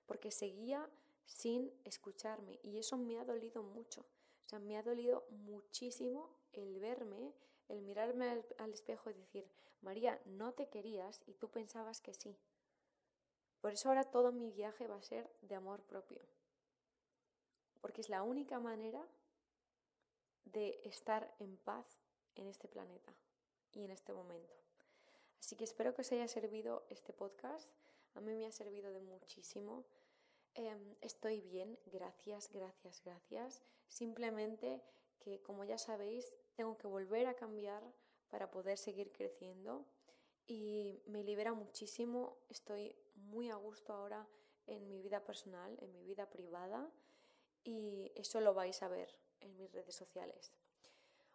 porque 0.07 0.30
seguía 0.30 0.88
sin 1.26 1.72
escucharme 1.85 2.59
y 2.62 2.78
eso 2.78 2.96
me 2.96 3.18
ha 3.18 3.24
dolido 3.24 3.62
mucho. 3.62 4.02
O 4.02 4.48
sea, 4.48 4.59
me 4.59 4.76
ha 4.76 4.83
dolido 4.83 5.26
muchísimo 5.30 6.30
el 6.52 6.78
verme, 6.78 7.33
el 7.68 7.83
mirarme 7.83 8.44
al, 8.59 8.72
espejo 8.72 9.11
y 9.11 9.14
decir, 9.14 9.48
María, 9.80 10.20
no 10.26 10.52
te 10.52 10.68
querías 10.68 11.22
y 11.26 11.35
tú 11.35 11.50
pensabas 11.50 12.00
que 12.00 12.14
sí. 12.14 12.37
Por 13.61 13.72
eso 13.72 13.88
ahora 13.88 14.04
todo 14.04 14.33
mi 14.33 14.50
viaje 14.50 14.87
va 14.87 14.96
a 14.96 15.02
ser 15.02 15.30
de 15.40 15.54
amor 15.54 15.83
propio. 15.83 16.20
Porque 17.80 18.02
es 18.02 18.09
la 18.11 18.22
única 18.22 18.61
manera 18.61 19.07
de 20.44 20.80
estar 20.85 21.35
en 21.38 21.57
paz 21.57 21.98
en 22.35 22.46
este 22.48 22.68
planeta 22.68 23.14
y 23.72 23.85
en 23.85 23.90
este 23.90 24.12
momento. 24.12 24.63
Así 25.44 25.57
que 25.57 25.64
espero 25.64 25.92
que 25.92 26.00
os 26.00 26.11
haya 26.11 26.26
servido 26.26 26.87
este 26.88 27.12
podcast. 27.12 27.68
A 28.14 28.20
mí 28.22 28.33
me 28.35 28.46
ha 28.46 28.50
servido 28.50 28.90
de 28.90 29.00
muchísimo. 29.00 29.85
Em, 30.54 30.96
estoy 31.02 31.42
bien, 31.42 31.78
gracias, 31.85 32.50
gracias, 32.50 33.02
gracias. 33.04 33.62
Simplemente 33.87 34.83
que, 35.20 35.42
como 35.42 35.64
ya 35.64 35.76
sabéis, 35.76 36.35
tengo 36.54 36.78
que 36.78 36.87
volver 36.87 37.26
a 37.26 37.35
cambiar 37.35 37.83
para 38.30 38.50
poder 38.50 38.78
seguir 38.78 39.12
creciendo 39.12 39.85
y 40.46 41.02
me 41.04 41.22
libera 41.22 41.52
muchísimo. 41.52 42.38
Estoy 42.48 42.96
muy 43.14 43.50
a 43.50 43.57
gusto 43.57 43.92
ahora 43.92 44.26
en 44.66 44.88
mi 44.88 45.02
vida 45.02 45.22
personal, 45.26 45.76
en 45.83 45.92
mi 45.92 46.04
vida 46.04 46.30
privada 46.30 46.90
y 47.62 48.12
eso 48.14 48.40
lo 48.40 48.54
vais 48.54 48.83
a 48.83 48.88
ver 48.88 49.14
en 49.40 49.54
mis 49.59 49.70
redes 49.72 49.94
sociales. 49.94 50.54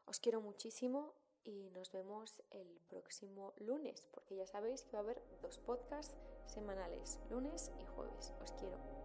Os 0.06 0.20
quiero 0.20 0.42
muchísimo 0.42 1.14
y 1.50 1.70
nos 1.72 1.92
vemos 1.92 2.42
el 2.52 2.68
próximo 2.90 3.54
lunes, 3.58 4.08
porque 4.14 4.36
ya 4.36 4.46
sabéis 4.46 4.84
que 4.84 4.92
va 4.94 5.00
a 5.00 5.02
haber 5.02 5.22
dos 5.42 5.58
podcasts 5.58 6.16
semanales, 6.46 7.20
lunes 7.30 7.72
y 7.82 7.86
jueves. 7.86 8.34
Os 8.42 8.52
quiero. 8.54 8.99